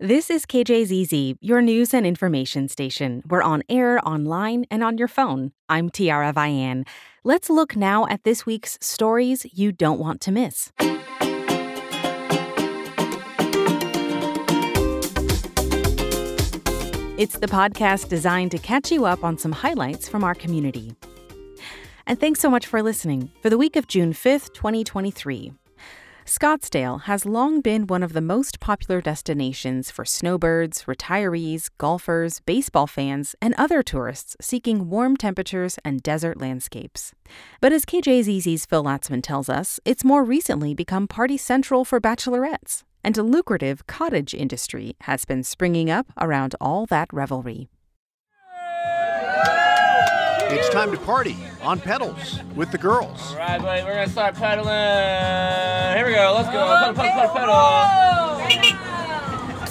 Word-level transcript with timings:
This 0.00 0.28
is 0.28 0.44
KJZZ, 0.44 1.36
your 1.40 1.62
news 1.62 1.94
and 1.94 2.04
information 2.04 2.66
station. 2.66 3.22
We're 3.28 3.44
on 3.44 3.62
air, 3.68 4.00
online, 4.04 4.64
and 4.68 4.82
on 4.82 4.98
your 4.98 5.06
phone. 5.06 5.52
I'm 5.68 5.88
Tiara 5.88 6.32
Vian. 6.32 6.84
Let's 7.22 7.48
look 7.48 7.76
now 7.76 8.04
at 8.08 8.24
this 8.24 8.44
week's 8.44 8.76
stories 8.80 9.46
you 9.52 9.70
don't 9.70 10.00
want 10.00 10.20
to 10.22 10.32
miss. 10.32 10.72
It's 17.16 17.38
the 17.38 17.46
podcast 17.46 18.08
designed 18.08 18.50
to 18.50 18.58
catch 18.58 18.90
you 18.90 19.04
up 19.04 19.22
on 19.22 19.38
some 19.38 19.52
highlights 19.52 20.08
from 20.08 20.24
our 20.24 20.34
community. 20.34 20.96
And 22.04 22.18
thanks 22.18 22.40
so 22.40 22.50
much 22.50 22.66
for 22.66 22.82
listening 22.82 23.30
for 23.40 23.48
the 23.48 23.56
week 23.56 23.76
of 23.76 23.86
June 23.86 24.12
5th, 24.12 24.52
2023. 24.54 25.52
Scottsdale 26.26 27.02
has 27.02 27.26
long 27.26 27.60
been 27.60 27.86
one 27.86 28.02
of 28.02 28.14
the 28.14 28.22
most 28.22 28.58
popular 28.58 29.02
destinations 29.02 29.90
for 29.90 30.06
snowbirds, 30.06 30.84
retirees, 30.84 31.68
golfers, 31.76 32.40
baseball 32.40 32.86
fans, 32.86 33.36
and 33.42 33.54
other 33.58 33.82
tourists 33.82 34.34
seeking 34.40 34.88
warm 34.88 35.18
temperatures 35.18 35.78
and 35.84 36.02
desert 36.02 36.40
landscapes. 36.40 37.12
But 37.60 37.74
as 37.74 37.84
KJZZ's 37.84 38.64
Phil 38.64 38.84
Latzman 38.84 39.22
tells 39.22 39.50
us, 39.50 39.78
it's 39.84 40.02
more 40.02 40.24
recently 40.24 40.72
become 40.72 41.06
party 41.06 41.36
central 41.36 41.84
for 41.84 42.00
bachelorettes, 42.00 42.84
and 43.04 43.18
a 43.18 43.22
lucrative 43.22 43.86
cottage 43.86 44.32
industry 44.32 44.96
has 45.02 45.26
been 45.26 45.42
springing 45.42 45.90
up 45.90 46.06
around 46.18 46.54
all 46.58 46.86
that 46.86 47.12
revelry. 47.12 47.68
It's 50.54 50.68
time 50.68 50.92
to 50.92 50.98
party 50.98 51.36
on 51.62 51.80
pedals 51.80 52.38
with 52.54 52.70
the 52.70 52.78
girls. 52.78 53.32
All 53.32 53.38
right, 53.38 53.60
buddy, 53.60 53.82
we're 53.82 53.94
gonna 53.94 54.08
start 54.08 54.36
pedaling. 54.36 54.68
Here 55.96 56.06
we 56.06 56.12
go. 56.12 56.32
Let's 56.36 56.48
go. 56.48 56.92
Pedal, 56.94 56.94
pedal, 56.94 57.28
pedal. 57.34 57.54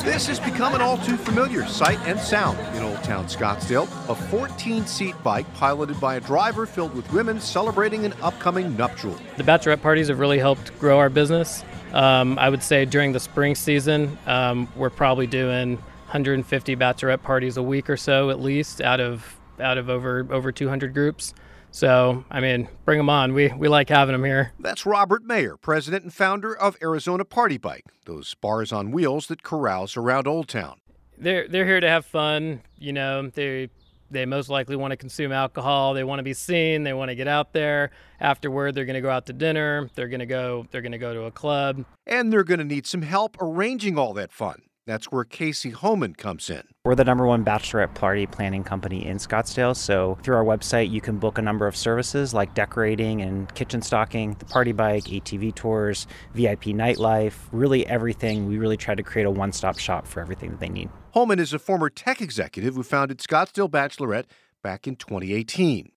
This 0.04 0.28
has 0.28 0.42
become 0.42 0.76
an 0.76 0.82
all 0.82 0.98
too 0.98 1.16
familiar 1.16 1.66
sight 1.66 1.98
and 2.06 2.20
sound 2.20 2.60
in 2.76 2.84
Old 2.84 3.02
Town 3.02 3.28
Scottsdale. 3.28 3.88
A 4.10 4.16
14 4.30 4.86
seat 4.86 5.16
bike 5.24 5.46
piloted 5.54 6.02
by 6.02 6.16
a 6.16 6.20
driver 6.20 6.66
filled 6.66 6.94
with 6.94 7.10
women 7.14 7.40
celebrating 7.40 8.06
an 8.06 8.14
upcoming 8.22 8.76
nuptial. 8.76 9.18
The 9.38 9.44
bachelorette 9.44 9.82
parties 9.82 10.10
have 10.10 10.20
really 10.20 10.40
helped 10.40 10.78
grow 10.80 11.00
our 11.00 11.10
business. 11.10 11.64
Um, 11.94 12.38
I 12.38 12.50
would 12.50 12.62
say 12.62 12.84
during 12.84 13.14
the 13.14 13.22
spring 13.22 13.56
season, 13.56 14.18
um, 14.28 14.68
we're 14.76 14.90
probably 14.90 15.28
doing 15.28 15.78
150 16.08 16.76
bachelorette 16.76 17.24
parties 17.24 17.56
a 17.56 17.64
week 17.64 17.90
or 17.90 17.96
so 17.96 18.30
at 18.30 18.42
least 18.42 18.82
out 18.82 19.00
of 19.00 19.40
out 19.60 19.78
of 19.78 19.90
over 19.90 20.28
over 20.32 20.52
200 20.52 20.94
groups. 20.94 21.34
So, 21.72 22.24
I 22.30 22.40
mean, 22.40 22.70
bring 22.86 23.00
them 23.00 23.10
on. 23.10 23.34
We, 23.34 23.48
we 23.48 23.68
like 23.68 23.90
having 23.90 24.14
them 24.14 24.24
here. 24.24 24.54
That's 24.60 24.86
Robert 24.86 25.24
Mayer, 25.24 25.58
president 25.58 26.04
and 26.04 26.14
founder 26.14 26.56
of 26.56 26.78
Arizona 26.84 27.26
Party 27.26 27.58
Bike, 27.58 27.86
those 28.06 28.36
bars 28.36 28.72
on 28.72 28.92
wheels 28.92 29.26
that 29.28 29.42
carouse 29.42 29.98
around 29.98 30.28
Old 30.28 30.48
Town. 30.48 30.80
They're 31.18 31.48
they're 31.48 31.66
here 31.66 31.80
to 31.80 31.90
have 31.90 32.06
fun. 32.06 32.62
You 32.78 32.94
know, 32.94 33.28
they 33.30 33.70
they 34.12 34.26
most 34.26 34.50
likely 34.50 34.76
want 34.76 34.92
to 34.92 34.98
consume 34.98 35.32
alcohol. 35.32 35.96
They 35.96 36.04
want 36.04 36.20
to 36.20 36.24
be 36.24 36.34
seen. 36.34 36.84
They 36.84 36.94
want 36.94 37.10
to 37.10 37.16
get 37.16 37.28
out 37.28 37.54
there. 37.54 37.90
Afterward, 38.20 38.76
they're 38.76 38.86
going 38.86 38.94
to 38.94 39.02
go 39.02 39.10
out 39.10 39.26
to 39.26 39.34
dinner. 39.34 39.90
They're 39.96 40.08
going 40.08 40.20
to 40.20 40.28
go. 40.28 40.68
They're 40.70 40.82
going 40.82 40.92
to 40.92 41.00
go 41.00 41.14
to 41.14 41.24
a 41.24 41.32
club. 41.32 41.86
And 42.06 42.32
they're 42.32 42.44
going 42.44 42.60
to 42.60 42.66
need 42.66 42.86
some 42.86 43.02
help 43.02 43.36
arranging 43.42 43.98
all 43.98 44.14
that 44.14 44.32
fun. 44.32 44.62
That's 44.86 45.06
where 45.06 45.24
Casey 45.24 45.70
Homan 45.70 46.14
comes 46.14 46.50
in. 46.50 46.64
We're 46.84 46.96
the 46.96 47.06
number 47.06 47.26
one 47.26 47.46
bachelorette 47.46 47.96
party 47.96 48.28
planning 48.28 48.66
company 48.66 49.06
in 49.06 49.16
Scottsdale. 49.16 49.78
So 49.78 50.18
through 50.24 50.36
our 50.36 50.44
website, 50.44 50.92
you 50.92 51.00
can 51.00 51.20
book 51.20 51.38
a 51.38 51.42
number 51.42 51.68
of 51.68 51.78
services 51.78 52.34
like 52.34 52.54
decorating 52.54 53.22
and 53.22 53.54
kitchen 53.56 53.82
stocking, 53.82 54.36
the 54.40 54.46
party 54.46 54.74
bike, 54.74 55.06
ATV 55.06 55.56
tours, 55.56 56.06
VIP 56.34 56.64
nightlife, 56.66 57.36
really 57.54 57.88
everything. 57.88 58.46
We 58.46 58.58
really 58.58 58.76
try 58.76 58.94
to 58.94 59.04
create 59.04 59.26
a 59.26 59.32
one 59.32 59.54
stop 59.54 59.78
shop 59.78 60.06
for 60.06 60.20
everything 60.20 60.52
that 60.52 60.60
they 60.60 60.70
need. 60.70 60.90
Homan 61.12 61.40
is 61.40 61.54
a 61.54 61.60
former 61.60 61.90
tech 61.90 62.22
executive 62.22 62.76
who 62.76 62.84
founded 62.84 63.20
Scottsdale 63.20 63.70
Bachelorette 63.70 64.26
back 64.62 64.86
in 64.86 64.98
2018. 64.98 65.94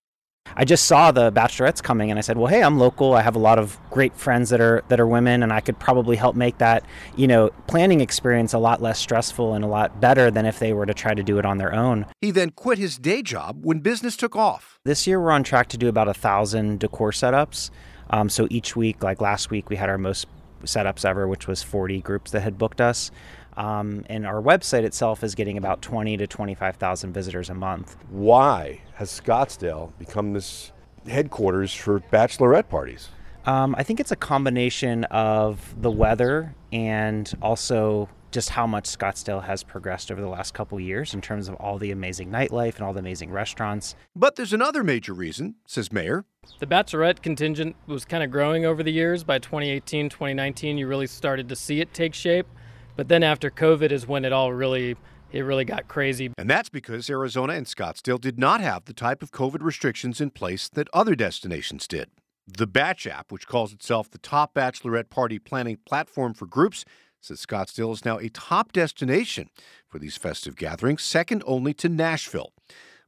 I 0.55 0.65
just 0.65 0.85
saw 0.85 1.11
the 1.11 1.31
bachelorettes 1.31 1.81
coming 1.83 2.09
and 2.09 2.17
I 2.17 2.21
said, 2.21 2.37
"Well, 2.37 2.47
hey, 2.47 2.63
I'm 2.63 2.79
local. 2.79 3.13
I 3.13 3.21
have 3.21 3.35
a 3.35 3.39
lot 3.39 3.59
of 3.59 3.77
great 3.89 4.15
friends 4.15 4.49
that 4.49 4.61
are 4.61 4.83
that 4.89 4.99
are 4.99 5.07
women 5.07 5.43
and 5.43 5.51
I 5.51 5.59
could 5.61 5.79
probably 5.79 6.15
help 6.15 6.35
make 6.35 6.57
that, 6.59 6.83
you 7.15 7.27
know, 7.27 7.49
planning 7.67 8.01
experience 8.01 8.53
a 8.53 8.59
lot 8.59 8.81
less 8.81 8.99
stressful 8.99 9.53
and 9.53 9.63
a 9.63 9.67
lot 9.67 9.99
better 9.99 10.31
than 10.31 10.45
if 10.45 10.59
they 10.59 10.73
were 10.73 10.85
to 10.85 10.93
try 10.93 11.13
to 11.13 11.23
do 11.23 11.37
it 11.39 11.45
on 11.45 11.57
their 11.57 11.73
own." 11.73 12.05
He 12.21 12.31
then 12.31 12.51
quit 12.51 12.77
his 12.77 12.97
day 12.97 13.21
job 13.21 13.65
when 13.65 13.79
business 13.79 14.15
took 14.15 14.35
off. 14.35 14.79
This 14.85 15.05
year 15.07 15.19
we're 15.19 15.31
on 15.31 15.43
track 15.43 15.67
to 15.69 15.77
do 15.77 15.87
about 15.87 16.07
a 16.07 16.13
thousand 16.13 16.79
decor 16.79 17.11
setups. 17.11 17.69
Um, 18.09 18.29
so 18.29 18.47
each 18.49 18.75
week, 18.75 19.03
like 19.03 19.19
last 19.19 19.49
week, 19.49 19.69
we 19.69 19.75
had 19.75 19.89
our 19.89 19.97
most 19.97 20.27
setups 20.63 21.05
ever, 21.05 21.27
which 21.27 21.47
was 21.47 21.63
40 21.63 22.01
groups 22.01 22.31
that 22.31 22.41
had 22.41 22.57
booked 22.57 22.81
us. 22.81 23.11
Um, 23.57 24.05
and 24.07 24.25
our 24.25 24.41
website 24.41 24.83
itself 24.83 25.23
is 25.23 25.35
getting 25.35 25.57
about 25.57 25.81
20 25.81 26.15
to 26.17 26.27
25,000 26.27 27.11
visitors 27.11 27.49
a 27.49 27.55
month. 27.55 27.97
Why 28.09 28.81
has 28.93 29.09
Scottsdale 29.09 29.91
become 29.97 30.33
this 30.33 30.71
headquarters 31.07 31.73
for 31.73 31.99
bachelorette 31.99 32.69
parties? 32.69 33.09
Um, 33.45 33.75
I 33.77 33.83
think 33.83 33.99
it's 33.99 34.11
a 34.11 34.15
combination 34.15 35.05
of 35.05 35.75
the 35.81 35.89
weather 35.89 36.53
and 36.71 37.33
also 37.41 38.09
just 38.31 38.49
how 38.49 38.67
much 38.67 38.85
Scottsdale 38.85 39.43
has 39.43 39.63
progressed 39.63 40.11
over 40.11 40.21
the 40.21 40.27
last 40.27 40.53
couple 40.53 40.79
years 40.79 41.13
in 41.13 41.21
terms 41.21 41.47
of 41.47 41.55
all 41.55 41.77
the 41.77 41.91
amazing 41.91 42.29
nightlife 42.29 42.75
and 42.75 42.83
all 42.83 42.93
the 42.93 42.99
amazing 42.99 43.31
restaurants. 43.31 43.95
But 44.15 44.35
there's 44.35 44.53
another 44.53 44.83
major 44.83 45.13
reason, 45.13 45.55
says 45.65 45.91
Mayer. 45.91 46.25
The 46.59 46.67
bachelorette 46.67 47.21
contingent 47.21 47.75
was 47.87 48.05
kind 48.05 48.23
of 48.23 48.29
growing 48.29 48.65
over 48.65 48.83
the 48.83 48.91
years. 48.91 49.23
By 49.23 49.39
2018, 49.39 50.09
2019, 50.09 50.77
you 50.77 50.87
really 50.87 51.07
started 51.07 51.49
to 51.49 51.55
see 51.55 51.79
it 51.79 51.93
take 51.93 52.13
shape. 52.13 52.47
But 52.97 53.07
then 53.07 53.23
after 53.23 53.49
COVID 53.49 53.91
is 53.91 54.07
when 54.07 54.25
it 54.25 54.33
all 54.33 54.51
really 54.51 54.97
it 55.31 55.41
really 55.41 55.65
got 55.65 55.87
crazy. 55.87 56.31
And 56.37 56.49
that's 56.49 56.69
because 56.69 57.09
Arizona 57.09 57.53
and 57.53 57.65
Scottsdale 57.65 58.19
did 58.19 58.39
not 58.39 58.61
have 58.61 58.85
the 58.85 58.93
type 58.93 59.21
of 59.21 59.31
COVID 59.31 59.61
restrictions 59.61 60.19
in 60.21 60.31
place 60.31 60.69
that 60.69 60.87
other 60.93 61.15
destinations 61.15 61.87
did. 61.87 62.09
The 62.47 62.65
Batch 62.65 63.05
app, 63.05 63.31
which 63.31 63.45
calls 63.45 63.73
itself 63.73 64.09
the 64.09 64.17
top 64.19 64.53
bachelorette 64.53 65.09
party 65.09 65.37
planning 65.37 65.77
platform 65.85 66.33
for 66.33 66.45
groups, 66.45 66.85
says 67.19 67.45
Scottsdale 67.45 67.93
is 67.93 68.05
now 68.05 68.19
a 68.19 68.29
top 68.29 68.71
destination 68.71 69.49
for 69.87 69.99
these 69.99 70.15
festive 70.15 70.55
gatherings, 70.55 71.03
second 71.03 71.43
only 71.45 71.73
to 71.73 71.89
Nashville. 71.89 72.53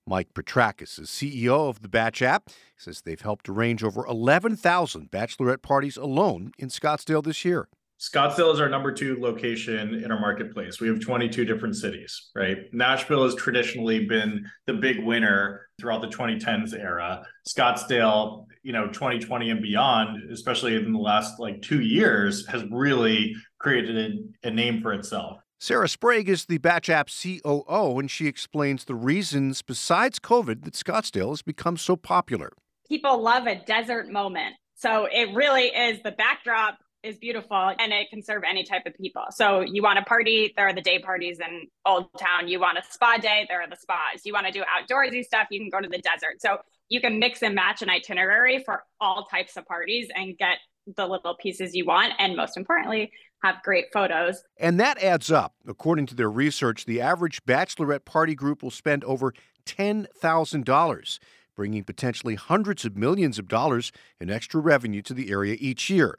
Mike 0.06 0.34
Petrakis 0.34 1.00
is 1.00 1.10
CEO 1.10 1.70
of 1.70 1.82
the 1.82 1.88
Batch 1.88 2.22
app. 2.22 2.50
He 2.50 2.54
says 2.78 3.02
they've 3.02 3.22
helped 3.22 3.48
arrange 3.48 3.84
over 3.84 4.06
11,000 4.06 5.10
bachelorette 5.10 5.62
parties 5.62 5.96
alone 5.96 6.52
in 6.58 6.68
Scottsdale 6.68 7.24
this 7.24 7.46
year. 7.46 7.70
Scottsdale 8.00 8.54
is 8.54 8.62
our 8.62 8.70
number 8.70 8.94
two 8.94 9.18
location 9.20 9.94
in 9.94 10.10
our 10.10 10.20
marketplace. 10.20 10.80
We 10.80 10.88
have 10.88 11.02
22 11.02 11.44
different 11.44 11.76
cities, 11.76 12.30
right? 12.34 12.58
Nashville 12.72 13.26
has 13.26 13.36
traditionally 13.36 14.06
been 14.06 14.46
the 14.68 14.74
big 14.74 15.04
winner 15.04 15.68
throughout 15.80 16.00
the 16.02 16.08
2010s 16.08 16.74
era. 16.74 17.22
Scottsdale, 17.46 18.46
you 18.64 18.72
know, 18.72 18.88
2020 18.88 19.50
and 19.50 19.62
beyond, 19.62 20.32
especially 20.32 20.76
in 20.76 20.94
the 20.94 21.00
last 21.00 21.42
like 21.42 21.62
two 21.62 21.82
years, 21.82 22.48
has 22.48 22.64
really 22.72 23.36
created 23.58 23.98
a, 23.98 24.48
a 24.48 24.52
name 24.52 24.82
for 24.82 24.94
itself. 24.94 25.42
Sarah 25.60 25.90
Sprague 25.90 26.30
is 26.30 26.46
the 26.46 26.58
Batch 26.58 26.90
App 26.90 27.10
COO, 27.10 28.00
and 28.00 28.10
she 28.10 28.28
explains 28.28 28.86
the 28.86 28.96
reasons 28.96 29.62
besides 29.62 30.20
COVID 30.20 30.64
that 30.64 30.74
Scottsdale 30.74 31.32
has 31.32 31.42
become 31.42 31.76
so 31.76 31.98
popular. 31.98 32.54
People 32.88 33.22
love 33.22 33.46
a 33.46 33.56
desert 33.66 34.10
moment. 34.10 34.56
So 34.76 35.10
it 35.12 35.36
really 35.36 35.66
is 35.66 36.02
the 36.02 36.12
backdrop 36.12 36.78
is 37.04 37.18
beautiful 37.18 37.74
and 37.80 37.94
it 37.94 38.10
can 38.10 38.22
serve 38.22 38.44
any 38.50 38.64
type 38.64 38.84
of 38.86 38.94
people. 38.96 39.24
So 39.32 39.62
you 39.62 39.82
want 39.82 40.00
a 40.00 40.04
party, 40.04 40.54
there 40.56 40.68
are 40.68 40.74
the 40.74 40.82
day 40.82 41.00
parties 41.00 41.40
in 41.40 41.68
Old 41.86 42.08
Town. 42.20 42.48
You 42.48 42.60
want 42.60 42.78
a 42.78 42.82
spa 42.90 43.18
day, 43.18 43.46
there 43.48 43.62
are 43.62 43.70
the 43.70 43.78
spas. 43.78 44.26
You 44.26 44.34
want 44.34 44.48
to 44.48 44.52
do 44.52 44.64
outdoorsy 44.64 45.24
stuff, 45.24 45.48
you 45.50 45.60
can 45.60 45.70
go 45.70 45.80
to 45.80 45.88
the 45.88 46.00
desert. 46.00 46.42
So 46.42 46.58
you 46.90 47.00
can 47.00 47.20
mix 47.20 47.42
and 47.42 47.56
match 47.56 47.82
an 47.82 47.90
itinerary 47.90 48.64
for 48.64 48.84
all 49.00 49.26
types 49.26 49.56
of 49.56 49.66
parties 49.66 50.10
and 50.16 50.38
get 50.38 50.58
the 50.98 51.08
little 51.08 51.36
pieces 51.36 51.76
you 51.76 51.86
want 51.86 52.14
and 52.18 52.36
most 52.36 52.58
importantly 52.58 53.12
have 53.44 53.62
great 53.64 53.86
photos. 53.94 54.44
And 54.58 54.80
that 54.80 55.02
adds 55.02 55.32
up. 55.32 55.54
According 55.68 56.08
to 56.08 56.16
their 56.16 56.30
research, 56.30 56.86
the 56.86 57.00
average 57.00 57.46
bachelorette 57.46 58.04
party 58.04 58.36
group 58.36 58.62
will 58.62 58.72
spend 58.72 59.04
over 59.06 59.34
$10,000, 59.66 61.20
bringing 61.56 61.84
potentially 61.84 62.36
hundreds 62.36 62.84
of 62.84 62.98
millions 62.98 63.40
of 63.40 63.48
dollars 63.48 63.94
in 64.20 64.30
extra 64.30 64.60
revenue 64.60 65.02
to 65.04 65.14
the 65.14 65.32
area 65.32 65.56
each 65.60 65.90
year 65.90 66.18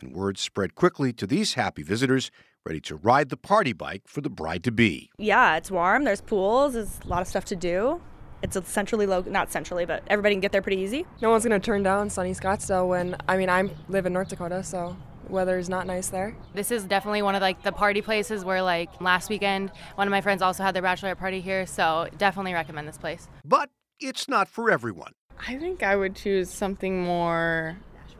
and 0.00 0.14
word 0.14 0.38
spread 0.38 0.74
quickly 0.74 1.12
to 1.12 1.26
these 1.26 1.54
happy 1.54 1.82
visitors 1.82 2.30
ready 2.64 2.80
to 2.80 2.96
ride 2.96 3.28
the 3.28 3.36
party 3.36 3.72
bike 3.72 4.02
for 4.06 4.20
the 4.20 4.30
bride 4.30 4.64
to 4.64 4.70
be. 4.70 5.10
Yeah, 5.18 5.56
it's 5.56 5.70
warm. 5.70 6.04
There's 6.04 6.20
pools. 6.20 6.74
There's 6.74 7.00
a 7.04 7.08
lot 7.08 7.22
of 7.22 7.28
stuff 7.28 7.44
to 7.46 7.56
do. 7.56 8.00
It's 8.42 8.56
a 8.56 8.62
centrally 8.62 9.06
low, 9.06 9.20
not 9.22 9.52
centrally, 9.52 9.84
but 9.84 10.02
everybody 10.08 10.34
can 10.34 10.40
get 10.40 10.52
there 10.52 10.62
pretty 10.62 10.80
easy. 10.82 11.06
No 11.20 11.30
one's 11.30 11.44
gonna 11.44 11.60
turn 11.60 11.82
down 11.82 12.10
sunny 12.10 12.32
Scottsdale 12.32 12.88
when 12.88 13.16
I 13.28 13.36
mean 13.36 13.48
I 13.48 13.68
live 13.88 14.06
in 14.06 14.12
North 14.12 14.28
Dakota, 14.28 14.64
so 14.64 14.96
weather 15.28 15.58
is 15.58 15.68
not 15.68 15.86
nice 15.86 16.08
there. 16.08 16.36
This 16.54 16.72
is 16.72 16.84
definitely 16.84 17.22
one 17.22 17.36
of 17.36 17.42
like 17.42 17.62
the 17.62 17.72
party 17.72 18.02
places 18.02 18.44
where 18.44 18.60
like 18.62 19.00
last 19.00 19.30
weekend 19.30 19.70
one 19.94 20.08
of 20.08 20.10
my 20.10 20.20
friends 20.20 20.42
also 20.42 20.64
had 20.64 20.74
their 20.74 20.82
bachelorette 20.82 21.18
party 21.18 21.40
here, 21.40 21.66
so 21.66 22.08
definitely 22.18 22.52
recommend 22.52 22.88
this 22.88 22.98
place. 22.98 23.28
But 23.44 23.70
it's 24.00 24.28
not 24.28 24.48
for 24.48 24.70
everyone. 24.70 25.12
I 25.46 25.56
think 25.56 25.84
I 25.84 25.94
would 25.94 26.16
choose 26.16 26.50
something 26.50 27.02
more 27.02 27.78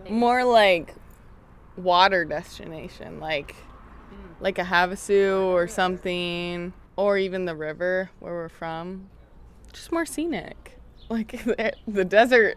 more 0.09 0.45
like 0.45 0.95
water 1.77 2.25
destination 2.25 3.21
like 3.21 3.55
like 4.41 4.59
a 4.59 4.65
Havasu 4.65 5.47
or 5.47 5.69
something, 5.69 6.73
or 6.97 7.17
even 7.17 7.45
the 7.45 7.55
river 7.55 8.11
where 8.19 8.33
we're 8.33 8.49
from. 8.49 9.09
Just 9.73 9.93
more 9.93 10.07
scenic. 10.07 10.69
Like 11.09 11.45
the 11.87 12.07
desert 12.07 12.57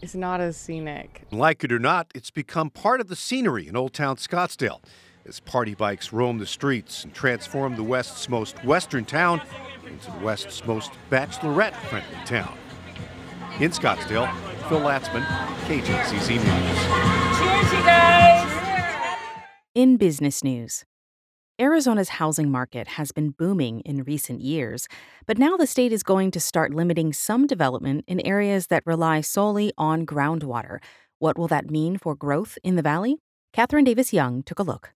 is 0.00 0.16
not 0.16 0.40
as 0.40 0.56
scenic. 0.56 1.22
Like 1.30 1.62
it 1.62 1.70
or 1.70 1.78
not, 1.78 2.10
it's 2.12 2.30
become 2.30 2.68
part 2.68 3.00
of 3.00 3.06
the 3.06 3.14
scenery 3.14 3.68
in 3.68 3.76
Old 3.76 3.92
Town 3.92 4.16
Scottsdale 4.16 4.80
as 5.24 5.38
party 5.38 5.74
bikes 5.74 6.12
roam 6.12 6.38
the 6.38 6.46
streets 6.46 7.04
and 7.04 7.14
transform 7.14 7.76
the 7.76 7.84
West's 7.84 8.28
most 8.28 8.64
western 8.64 9.04
town 9.04 9.40
into 9.86 10.10
the 10.10 10.18
West's 10.18 10.66
most 10.66 10.90
bachelorette 11.10 11.76
friendly 11.88 12.18
town. 12.24 12.56
In 13.60 13.70
Scottsdale, 13.70 14.32
Phil 14.68 14.80
Latzman, 14.80 15.24
KJZZ 15.66 16.28
News. 16.28 17.38
Cheers, 17.38 17.72
you 17.72 17.86
guys! 17.86 18.46
In 19.74 19.96
business 19.96 20.44
news, 20.44 20.84
Arizona's 21.58 22.10
housing 22.10 22.50
market 22.50 22.86
has 22.86 23.10
been 23.10 23.30
booming 23.30 23.80
in 23.80 24.02
recent 24.02 24.42
years, 24.42 24.86
but 25.26 25.38
now 25.38 25.56
the 25.56 25.66
state 25.66 25.90
is 25.90 26.02
going 26.02 26.30
to 26.32 26.40
start 26.40 26.74
limiting 26.74 27.14
some 27.14 27.46
development 27.46 28.04
in 28.06 28.20
areas 28.26 28.66
that 28.66 28.82
rely 28.84 29.22
solely 29.22 29.72
on 29.78 30.04
groundwater. 30.04 30.80
What 31.18 31.38
will 31.38 31.48
that 31.48 31.70
mean 31.70 31.96
for 31.96 32.14
growth 32.14 32.58
in 32.62 32.76
the 32.76 32.82
valley? 32.82 33.16
Katherine 33.54 33.84
Davis 33.84 34.12
Young 34.12 34.42
took 34.42 34.58
a 34.58 34.64
look. 34.64 34.92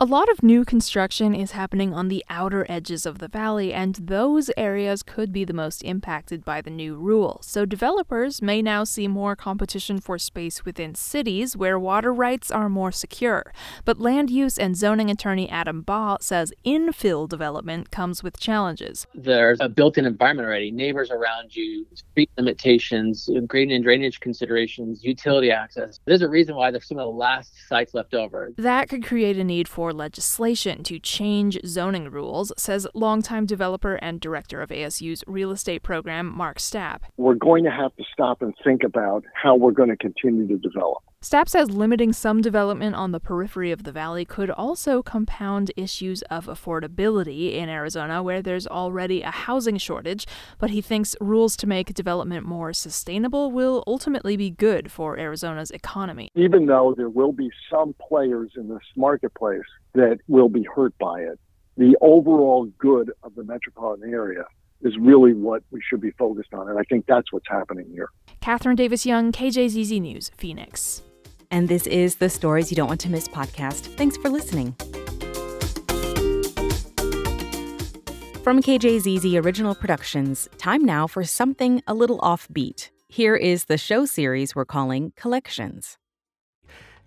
A 0.00 0.04
lot 0.04 0.28
of 0.28 0.44
new 0.44 0.64
construction 0.64 1.34
is 1.34 1.50
happening 1.50 1.92
on 1.92 2.06
the 2.06 2.24
outer 2.30 2.64
edges 2.68 3.04
of 3.04 3.18
the 3.18 3.26
valley, 3.26 3.74
and 3.74 3.96
those 3.96 4.48
areas 4.56 5.02
could 5.02 5.32
be 5.32 5.44
the 5.44 5.52
most 5.52 5.82
impacted 5.82 6.44
by 6.44 6.60
the 6.60 6.70
new 6.70 6.94
rule. 6.94 7.40
So, 7.42 7.64
developers 7.66 8.40
may 8.40 8.62
now 8.62 8.84
see 8.84 9.08
more 9.08 9.34
competition 9.34 10.00
for 10.00 10.16
space 10.16 10.64
within 10.64 10.94
cities 10.94 11.56
where 11.56 11.80
water 11.80 12.14
rights 12.14 12.52
are 12.52 12.68
more 12.68 12.92
secure. 12.92 13.52
But 13.84 13.98
land 13.98 14.30
use 14.30 14.56
and 14.56 14.76
zoning 14.76 15.10
attorney 15.10 15.50
Adam 15.50 15.82
Baugh 15.82 16.18
says 16.20 16.52
infill 16.64 17.28
development 17.28 17.90
comes 17.90 18.22
with 18.22 18.38
challenges. 18.38 19.04
There's 19.16 19.58
a 19.60 19.68
built 19.68 19.98
in 19.98 20.06
environment 20.06 20.46
already 20.46 20.70
neighbors 20.70 21.10
around 21.10 21.56
you, 21.56 21.84
street 21.94 22.30
limitations, 22.38 23.28
grading 23.48 23.74
and 23.74 23.82
drainage 23.82 24.20
considerations, 24.20 25.02
utility 25.02 25.50
access. 25.50 25.98
There's 26.04 26.22
a 26.22 26.28
reason 26.28 26.54
why 26.54 26.70
there's 26.70 26.86
some 26.86 26.98
of 26.98 27.06
the 27.06 27.18
last 27.18 27.52
sites 27.66 27.94
left 27.94 28.14
over. 28.14 28.52
That 28.56 28.88
could 28.88 29.04
create 29.04 29.38
a 29.38 29.42
need 29.42 29.66
for 29.66 29.77
legislation 29.92 30.82
to 30.82 30.98
change 30.98 31.58
zoning 31.64 32.10
rules, 32.10 32.52
says 32.56 32.86
longtime 32.94 33.46
developer 33.46 33.94
and 33.96 34.20
director 34.20 34.60
of 34.60 34.70
ASU's 34.70 35.22
real 35.26 35.50
estate 35.50 35.82
program, 35.82 36.26
Mark 36.26 36.58
Stapp. 36.58 37.00
We're 37.16 37.34
going 37.34 37.64
to 37.64 37.70
have 37.70 37.94
to 37.96 38.04
stop 38.12 38.42
and 38.42 38.54
think 38.64 38.82
about 38.82 39.24
how 39.32 39.56
we're 39.56 39.72
going 39.72 39.90
to 39.90 39.96
continue 39.96 40.46
to 40.48 40.58
develop. 40.58 41.02
Stapp 41.20 41.48
says 41.48 41.68
limiting 41.68 42.12
some 42.12 42.40
development 42.40 42.94
on 42.94 43.10
the 43.10 43.18
periphery 43.18 43.72
of 43.72 43.82
the 43.82 43.90
valley 43.90 44.24
could 44.24 44.50
also 44.50 45.02
compound 45.02 45.72
issues 45.76 46.22
of 46.30 46.46
affordability 46.46 47.54
in 47.54 47.68
Arizona, 47.68 48.22
where 48.22 48.40
there's 48.40 48.68
already 48.68 49.22
a 49.22 49.32
housing 49.32 49.78
shortage. 49.78 50.28
But 50.58 50.70
he 50.70 50.80
thinks 50.80 51.16
rules 51.20 51.56
to 51.56 51.66
make 51.66 51.92
development 51.92 52.46
more 52.46 52.72
sustainable 52.72 53.50
will 53.50 53.82
ultimately 53.84 54.36
be 54.36 54.48
good 54.48 54.92
for 54.92 55.18
Arizona's 55.18 55.72
economy. 55.72 56.30
Even 56.36 56.66
though 56.66 56.94
there 56.96 57.10
will 57.10 57.32
be 57.32 57.50
some 57.68 57.96
players 58.08 58.52
in 58.56 58.68
this 58.68 58.78
marketplace 58.94 59.66
that 59.94 60.20
will 60.28 60.48
be 60.48 60.68
hurt 60.72 60.96
by 60.98 61.18
it, 61.18 61.40
the 61.76 61.96
overall 62.00 62.70
good 62.78 63.10
of 63.24 63.34
the 63.34 63.42
metropolitan 63.42 64.14
area 64.14 64.44
is 64.82 64.96
really 65.00 65.34
what 65.34 65.64
we 65.72 65.82
should 65.90 66.00
be 66.00 66.12
focused 66.12 66.54
on. 66.54 66.68
And 66.68 66.78
I 66.78 66.84
think 66.84 67.06
that's 67.06 67.32
what's 67.32 67.48
happening 67.50 67.86
here. 67.90 68.10
Katherine 68.40 68.76
Davis 68.76 69.04
Young, 69.04 69.32
KJZZ 69.32 70.00
News, 70.00 70.30
Phoenix. 70.36 71.02
And 71.50 71.68
this 71.68 71.86
is 71.86 72.16
the 72.16 72.28
Stories 72.28 72.70
You 72.70 72.76
Don't 72.76 72.88
Want 72.88 73.00
to 73.00 73.10
Miss 73.10 73.28
podcast. 73.28 73.96
Thanks 73.96 74.16
for 74.16 74.28
listening. 74.28 74.74
From 78.42 78.62
KJZZ 78.62 79.44
Original 79.44 79.74
Productions, 79.74 80.48
time 80.56 80.84
now 80.84 81.06
for 81.06 81.24
something 81.24 81.82
a 81.86 81.94
little 81.94 82.18
offbeat. 82.20 82.90
Here 83.08 83.36
is 83.36 83.66
the 83.66 83.78
show 83.78 84.06
series 84.06 84.54
we're 84.54 84.64
calling 84.64 85.12
Collections. 85.16 85.98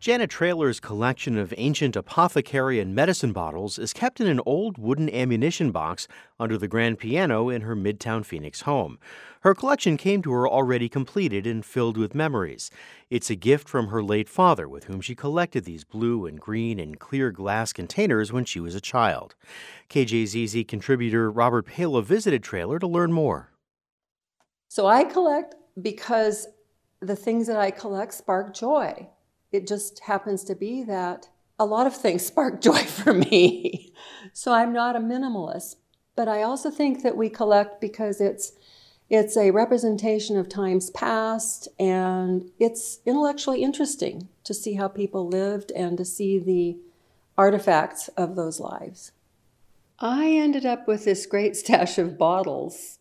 Janet 0.01 0.31
Trailer's 0.31 0.79
collection 0.79 1.37
of 1.37 1.53
ancient 1.57 1.95
apothecary 1.95 2.79
and 2.79 2.95
medicine 2.95 3.33
bottles 3.33 3.77
is 3.77 3.93
kept 3.93 4.19
in 4.19 4.25
an 4.25 4.41
old 4.47 4.79
wooden 4.79 5.07
ammunition 5.11 5.69
box 5.69 6.07
under 6.39 6.57
the 6.57 6.67
grand 6.67 6.97
piano 6.97 7.49
in 7.49 7.61
her 7.61 7.75
Midtown 7.75 8.25
Phoenix 8.25 8.61
home. 8.61 8.97
Her 9.41 9.53
collection 9.53 9.97
came 9.97 10.23
to 10.23 10.31
her 10.31 10.49
already 10.49 10.89
completed 10.89 11.45
and 11.45 11.63
filled 11.63 11.97
with 11.97 12.15
memories. 12.15 12.71
It's 13.11 13.29
a 13.29 13.35
gift 13.35 13.69
from 13.69 13.89
her 13.89 14.01
late 14.01 14.27
father, 14.27 14.67
with 14.67 14.85
whom 14.85 15.01
she 15.01 15.13
collected 15.13 15.65
these 15.65 15.83
blue 15.83 16.25
and 16.25 16.39
green 16.39 16.79
and 16.79 16.99
clear 16.99 17.29
glass 17.29 17.71
containers 17.71 18.33
when 18.33 18.45
she 18.45 18.59
was 18.59 18.73
a 18.73 18.81
child. 18.81 19.35
KJZZ 19.91 20.67
contributor 20.67 21.29
Robert 21.29 21.67
Pala 21.67 22.01
visited 22.01 22.41
Trailer 22.41 22.79
to 22.79 22.87
learn 22.87 23.13
more. 23.13 23.51
So 24.67 24.87
I 24.87 25.03
collect 25.03 25.53
because 25.79 26.47
the 27.01 27.15
things 27.15 27.45
that 27.45 27.57
I 27.57 27.69
collect 27.69 28.15
spark 28.15 28.55
joy 28.55 29.07
it 29.51 29.67
just 29.67 29.99
happens 30.01 30.43
to 30.45 30.55
be 30.55 30.83
that 30.83 31.29
a 31.59 31.65
lot 31.65 31.87
of 31.87 31.95
things 31.95 32.25
spark 32.25 32.61
joy 32.61 32.83
for 32.83 33.13
me. 33.13 33.93
so 34.33 34.53
I'm 34.53 34.73
not 34.73 34.95
a 34.95 34.99
minimalist, 34.99 35.75
but 36.15 36.27
I 36.27 36.41
also 36.41 36.71
think 36.71 37.03
that 37.03 37.17
we 37.17 37.29
collect 37.29 37.81
because 37.81 38.21
it's 38.21 38.53
it's 39.09 39.35
a 39.35 39.51
representation 39.51 40.37
of 40.37 40.47
times 40.47 40.89
past 40.91 41.67
and 41.77 42.49
it's 42.59 42.99
intellectually 43.05 43.61
interesting 43.61 44.29
to 44.45 44.53
see 44.53 44.75
how 44.75 44.87
people 44.87 45.27
lived 45.27 45.69
and 45.73 45.97
to 45.97 46.05
see 46.05 46.39
the 46.39 46.77
artifacts 47.37 48.07
of 48.09 48.37
those 48.37 48.61
lives. 48.61 49.11
I 49.99 50.29
ended 50.29 50.65
up 50.65 50.87
with 50.87 51.03
this 51.03 51.25
great 51.25 51.57
stash 51.57 51.97
of 51.97 52.17
bottles 52.17 52.99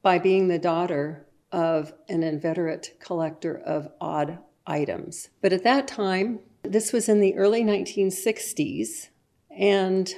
by 0.00 0.18
being 0.18 0.48
the 0.48 0.58
daughter 0.58 1.26
of 1.52 1.92
an 2.08 2.22
inveterate 2.22 2.94
collector 2.98 3.58
of 3.58 3.90
odd 4.00 4.38
items. 4.66 5.28
But 5.40 5.52
at 5.52 5.64
that 5.64 5.88
time, 5.88 6.40
this 6.62 6.92
was 6.92 7.08
in 7.08 7.20
the 7.20 7.34
early 7.36 7.62
1960s, 7.62 9.08
and 9.50 10.12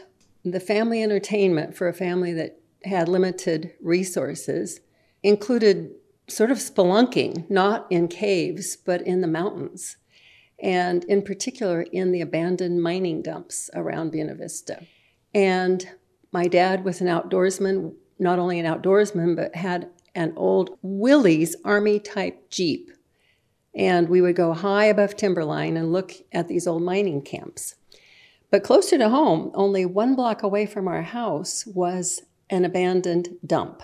the 0.45 0.61
family 0.61 1.03
entertainment 1.03 1.77
for 1.77 1.89
a 1.89 1.95
family 1.95 2.33
that 2.33 2.59
had 2.85 3.09
limited 3.09 3.73
resources 3.81 4.81
included 5.23 5.91
sort 6.29 6.50
of 6.50 6.59
spelunking, 6.59 7.49
not 7.50 7.87
in 7.91 8.09
caves, 8.09 8.77
but 8.77 9.03
in 9.03 9.21
the 9.21 9.27
mountains, 9.27 9.97
and 10.61 11.05
in 11.05 11.23
particular 11.23 11.83
in 11.83 12.12
the 12.12 12.21
abandoned 12.21 12.83
mining 12.83 13.23
dumps 13.23 13.71
around 13.75 14.11
Buena 14.11 14.35
Vista. 14.35 14.85
And 15.35 15.89
my 16.33 16.47
dad 16.47 16.85
was 16.85 17.00
an 17.00 17.06
outdoorsman, 17.06 17.95
not 18.19 18.38
only 18.38 18.59
an 18.59 18.67
outdoorsman, 18.67 19.37
but 19.37 19.55
had 19.55 19.88
an 20.14 20.33
old 20.37 20.78
Willys 20.83 21.57
Army 21.64 21.99
type 22.00 22.50
Jeep 22.50 22.90
and 23.78 24.08
we 24.08 24.20
would 24.20 24.35
go 24.35 24.52
high 24.52 24.87
above 24.87 25.16
timberline 25.16 25.76
and 25.76 25.92
look 25.92 26.12
at 26.32 26.49
these 26.49 26.66
old 26.66 26.82
mining 26.82 27.23
camps. 27.23 27.76
But 28.50 28.64
closer 28.64 28.99
to 28.99 29.08
home, 29.08 29.52
only 29.54 29.87
one 29.87 30.16
block 30.16 30.42
away 30.42 30.66
from 30.66 30.88
our 30.88 31.02
house, 31.02 31.64
was 31.64 32.23
an 32.50 32.64
abandoned 32.64 33.37
dump. 33.47 33.82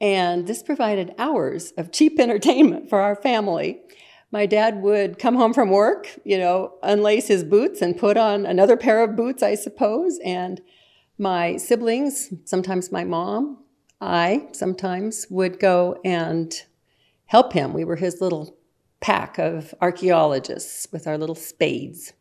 And 0.00 0.46
this 0.46 0.62
provided 0.62 1.14
hours 1.18 1.72
of 1.76 1.92
cheap 1.92 2.18
entertainment 2.18 2.88
for 2.88 3.00
our 3.00 3.14
family. 3.14 3.80
My 4.30 4.46
dad 4.46 4.80
would 4.80 5.18
come 5.18 5.34
home 5.34 5.52
from 5.52 5.68
work, 5.68 6.08
you 6.24 6.38
know, 6.38 6.72
unlace 6.82 7.28
his 7.28 7.44
boots 7.44 7.82
and 7.82 7.98
put 7.98 8.16
on 8.16 8.46
another 8.46 8.78
pair 8.78 9.04
of 9.04 9.16
boots, 9.16 9.42
I 9.42 9.54
suppose. 9.54 10.18
And 10.24 10.62
my 11.18 11.58
siblings, 11.58 12.32
sometimes 12.46 12.90
my 12.90 13.04
mom, 13.04 13.58
I 14.00 14.48
sometimes 14.52 15.26
would 15.28 15.60
go 15.60 16.00
and 16.02 16.54
help 17.26 17.52
him. 17.52 17.74
We 17.74 17.84
were 17.84 17.96
his 17.96 18.22
little 18.22 18.56
pack 19.02 19.36
of 19.36 19.74
archaeologists 19.82 20.86
with 20.90 21.06
our 21.06 21.18
little 21.18 21.34
spades. 21.34 22.14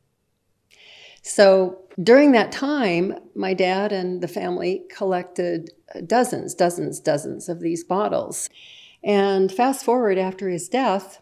So 1.21 1.83
during 2.01 2.31
that 2.31 2.51
time, 2.51 3.15
my 3.35 3.53
dad 3.53 3.91
and 3.91 4.21
the 4.21 4.27
family 4.27 4.83
collected 4.89 5.69
dozens, 6.07 6.55
dozens, 6.55 6.99
dozens 6.99 7.47
of 7.47 7.59
these 7.59 7.83
bottles. 7.83 8.49
And 9.03 9.51
fast 9.51 9.85
forward 9.85 10.17
after 10.17 10.49
his 10.49 10.67
death, 10.67 11.21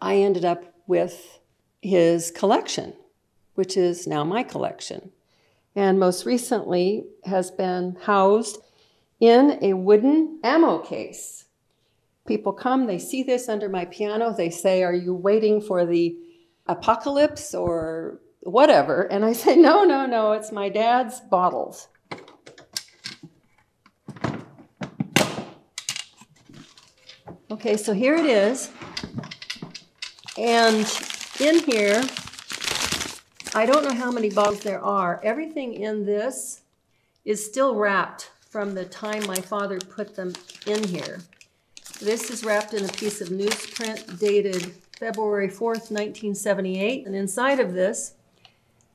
I 0.00 0.16
ended 0.16 0.44
up 0.44 0.64
with 0.86 1.40
his 1.80 2.30
collection, 2.30 2.94
which 3.54 3.76
is 3.76 4.06
now 4.06 4.22
my 4.22 4.44
collection. 4.44 5.10
And 5.74 5.98
most 5.98 6.24
recently 6.24 7.04
has 7.24 7.50
been 7.50 7.96
housed 8.02 8.58
in 9.18 9.58
a 9.62 9.72
wooden 9.72 10.38
ammo 10.44 10.78
case 10.78 11.46
People 12.26 12.52
come, 12.52 12.86
they 12.86 12.98
see 12.98 13.22
this 13.22 13.48
under 13.48 13.68
my 13.68 13.84
piano, 13.86 14.34
they 14.36 14.50
say, 14.50 14.82
Are 14.82 14.94
you 14.94 15.14
waiting 15.14 15.60
for 15.60 15.84
the 15.84 16.16
apocalypse 16.66 17.54
or 17.54 18.20
whatever? 18.40 19.02
And 19.02 19.24
I 19.24 19.32
say, 19.32 19.56
No, 19.56 19.84
no, 19.84 20.06
no, 20.06 20.32
it's 20.32 20.52
my 20.52 20.68
dad's 20.68 21.20
bottles. 21.20 21.88
Okay, 27.50 27.76
so 27.76 27.92
here 27.92 28.14
it 28.14 28.26
is. 28.26 28.70
And 30.38 30.86
in 31.40 31.58
here 31.64 32.02
I 33.54 33.66
don't 33.66 33.84
know 33.84 33.94
how 33.94 34.10
many 34.10 34.30
bottles 34.30 34.60
there 34.60 34.82
are. 34.82 35.20
Everything 35.22 35.74
in 35.74 36.06
this 36.06 36.62
is 37.26 37.44
still 37.44 37.74
wrapped 37.74 38.30
from 38.48 38.74
the 38.74 38.86
time 38.86 39.26
my 39.26 39.36
father 39.36 39.78
put 39.78 40.16
them 40.16 40.32
in 40.66 40.82
here. 40.84 41.20
This 42.02 42.30
is 42.30 42.42
wrapped 42.42 42.74
in 42.74 42.84
a 42.84 42.88
piece 42.88 43.20
of 43.20 43.28
newsprint 43.28 44.18
dated 44.18 44.72
February 44.98 45.46
4th, 45.46 45.88
1978. 45.92 47.06
And 47.06 47.14
inside 47.14 47.60
of 47.60 47.74
this, 47.74 48.14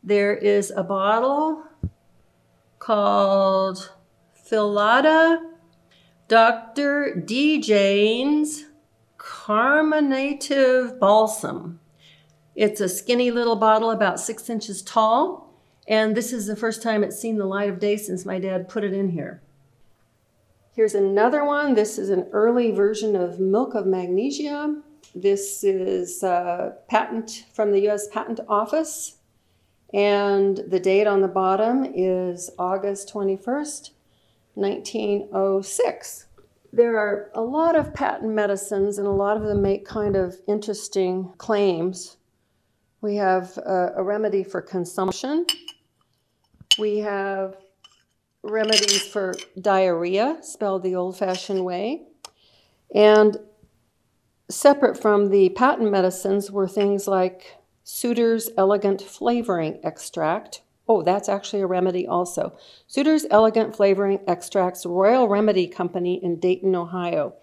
there 0.03 0.35
is 0.35 0.73
a 0.75 0.83
bottle 0.83 1.63
called 2.79 3.93
Philada 4.51 5.39
Dr. 6.27 7.15
D. 7.25 7.61
Jayne's 7.61 8.65
Carminative 9.17 10.99
Balsam. 10.99 11.79
It's 12.55 12.81
a 12.81 12.89
skinny 12.89 13.31
little 13.31 13.55
bottle 13.55 13.91
about 13.91 14.19
six 14.19 14.49
inches 14.49 14.81
tall, 14.81 15.53
and 15.87 16.13
this 16.13 16.33
is 16.33 16.47
the 16.47 16.57
first 16.57 16.83
time 16.83 17.05
it's 17.05 17.17
seen 17.17 17.37
the 17.37 17.45
light 17.45 17.69
of 17.69 17.79
day 17.79 17.95
since 17.95 18.25
my 18.25 18.37
dad 18.37 18.67
put 18.67 18.83
it 18.83 18.91
in 18.91 19.11
here. 19.11 19.41
Here's 20.77 20.93
another 20.93 21.43
one. 21.43 21.73
This 21.73 21.97
is 21.97 22.11
an 22.11 22.27
early 22.31 22.69
version 22.69 23.15
of 23.15 23.39
Milk 23.39 23.73
of 23.73 23.87
Magnesia. 23.87 24.79
This 25.15 25.63
is 25.63 26.21
a 26.21 26.75
patent 26.87 27.45
from 27.51 27.71
the 27.71 27.89
US 27.89 28.07
Patent 28.09 28.41
Office, 28.47 29.17
and 29.91 30.57
the 30.67 30.79
date 30.79 31.07
on 31.07 31.21
the 31.21 31.27
bottom 31.27 31.83
is 31.83 32.51
August 32.59 33.11
21st, 33.11 33.89
1906. 34.53 36.25
There 36.71 36.95
are 36.95 37.31
a 37.33 37.41
lot 37.41 37.75
of 37.75 37.91
patent 37.95 38.31
medicines, 38.31 38.99
and 38.99 39.07
a 39.07 39.09
lot 39.09 39.35
of 39.35 39.45
them 39.45 39.63
make 39.63 39.83
kind 39.83 40.15
of 40.15 40.35
interesting 40.47 41.33
claims. 41.39 42.17
We 43.01 43.15
have 43.15 43.57
a, 43.57 43.93
a 43.95 44.03
remedy 44.03 44.43
for 44.43 44.61
consumption. 44.61 45.47
We 46.77 46.99
have 46.99 47.55
remedies 48.49 49.05
for 49.07 49.33
diarrhea, 49.59 50.37
spelled 50.41 50.83
the 50.83 50.95
old 50.95 51.17
fashioned 51.17 51.63
way. 51.63 52.03
And 52.93 53.37
separate 54.49 54.99
from 55.01 55.29
the 55.29 55.49
patent 55.49 55.91
medicines 55.91 56.51
were 56.51 56.67
things 56.67 57.07
like 57.07 57.57
Suter's 57.83 58.49
Elegant 58.57 59.01
Flavoring 59.01 59.79
Extract, 59.83 60.61
Oh, 60.89 61.01
that's 61.01 61.27
actually 61.27 61.61
a 61.61 61.67
remedy 61.67 62.07
also. 62.07 62.57
Suter's 62.87 63.25
Elegant 63.29 63.75
Flavoring 63.75 64.19
Extracts 64.25 64.85
Royal 64.85 65.27
Remedy 65.27 65.67
Company 65.67 66.23
in 66.23 66.39
Dayton, 66.39 66.75
Ohio. 66.75 67.33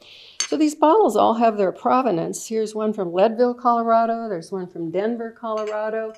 So 0.48 0.56
these 0.56 0.74
bottles 0.74 1.14
all 1.16 1.34
have 1.34 1.58
their 1.58 1.72
provenance. 1.72 2.48
Here's 2.48 2.74
one 2.74 2.92
from 2.94 3.12
Leadville, 3.12 3.54
Colorado. 3.54 4.28
There's 4.28 4.50
one 4.50 4.66
from 4.66 4.90
Denver, 4.90 5.30
Colorado. 5.30 6.14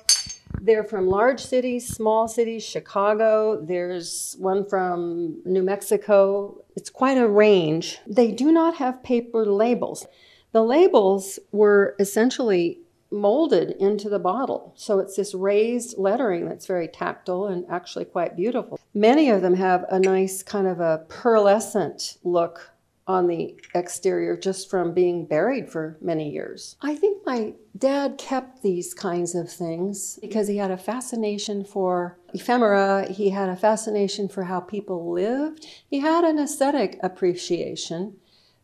They're 0.61 0.83
from 0.83 1.07
large 1.07 1.39
cities, 1.39 1.87
small 1.87 2.27
cities, 2.27 2.63
Chicago. 2.63 3.61
There's 3.61 4.35
one 4.39 4.65
from 4.65 5.41
New 5.45 5.63
Mexico. 5.63 6.63
It's 6.75 6.89
quite 6.89 7.17
a 7.17 7.27
range. 7.27 7.99
They 8.07 8.31
do 8.31 8.51
not 8.51 8.75
have 8.75 9.03
paper 9.03 9.45
labels. 9.45 10.07
The 10.51 10.63
labels 10.63 11.39
were 11.51 11.95
essentially 11.99 12.81
molded 13.11 13.71
into 13.79 14.09
the 14.09 14.19
bottle. 14.19 14.73
So 14.75 14.99
it's 14.99 15.15
this 15.15 15.33
raised 15.33 15.97
lettering 15.97 16.47
that's 16.47 16.65
very 16.65 16.87
tactile 16.87 17.47
and 17.47 17.65
actually 17.69 18.05
quite 18.05 18.35
beautiful. 18.35 18.79
Many 18.93 19.29
of 19.29 19.41
them 19.41 19.55
have 19.55 19.85
a 19.89 19.99
nice 19.99 20.43
kind 20.43 20.67
of 20.67 20.79
a 20.79 21.05
pearlescent 21.07 22.17
look 22.23 22.71
on 23.07 23.27
the 23.27 23.55
exterior 23.73 24.35
just 24.35 24.69
from 24.69 24.93
being 24.93 25.25
buried 25.25 25.69
for 25.69 25.97
many 26.01 26.29
years. 26.29 26.75
I 26.81 26.95
think 26.95 27.25
my 27.25 27.53
dad 27.77 28.17
kept 28.17 28.61
these 28.61 28.93
kinds 28.93 29.33
of 29.33 29.49
things 29.49 30.19
because 30.21 30.49
he 30.49 30.57
had 30.57 30.71
a 30.71 30.77
fascination 30.77 31.63
for 31.63 32.19
ephemera, 32.33 33.07
he 33.09 33.29
had 33.29 33.47
a 33.47 33.55
fascination 33.55 34.27
for 34.27 34.43
how 34.43 34.59
people 34.59 35.11
lived, 35.11 35.65
he 35.89 35.99
had 36.01 36.25
an 36.25 36.37
aesthetic 36.37 36.99
appreciation 37.01 38.17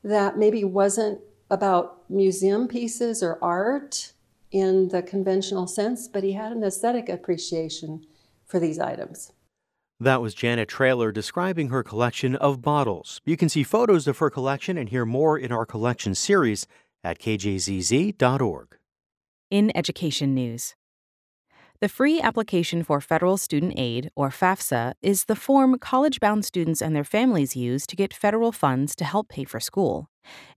that 0.04 0.38
maybe 0.38 0.64
wasn't 0.66 1.22
about 1.50 2.10
museum 2.10 2.68
pieces 2.68 3.24
or 3.24 3.42
art 3.42 4.12
in 4.52 4.90
the 4.90 5.02
conventional 5.02 5.68
sense, 5.68 6.08
but 6.08 6.24
he 6.24 6.34
had 6.34 6.52
an 6.52 6.64
aesthetic 6.64 7.08
appreciation 7.08 8.06
for 8.46 8.60
these 8.60 8.78
items. 8.78 9.32
That 10.00 10.22
was 10.22 10.34
Janet 10.34 10.70
Trailer 10.70 11.12
describing 11.12 11.70
her 11.70 11.84
collection 11.84 12.36
of 12.36 12.62
bottles. 12.62 13.22
You 13.26 13.38
can 13.38 13.48
see 13.48 13.64
photos 13.64 14.08
of 14.08 14.18
her 14.18 14.30
collection 14.30 14.78
and 14.78 14.90
hear 14.90 15.06
more 15.06 15.38
in 15.38 15.52
our 15.52 15.66
collection 15.66 16.16
series 16.16 16.68
at 17.04 17.20
kjzz.org. 17.20 18.78
In 19.50 19.72
education 19.76 20.34
news, 20.34 20.76
the 21.80 21.90
free 21.90 22.22
application 22.22 22.82
for 22.82 23.02
federal 23.02 23.36
student 23.36 23.74
aid, 23.76 24.10
or 24.16 24.30
FAFSA, 24.30 24.94
is 25.02 25.26
the 25.26 25.36
form 25.36 25.78
college 25.78 26.22
bound 26.22 26.46
students 26.46 26.82
and 26.82 26.96
their 26.96 27.04
families 27.04 27.58
use 27.58 27.86
to 27.88 27.98
get 27.98 28.14
federal 28.14 28.54
funds 28.54 28.96
to 28.96 29.04
help 29.04 29.28
pay 29.28 29.44
for 29.44 29.60
school. 29.60 30.10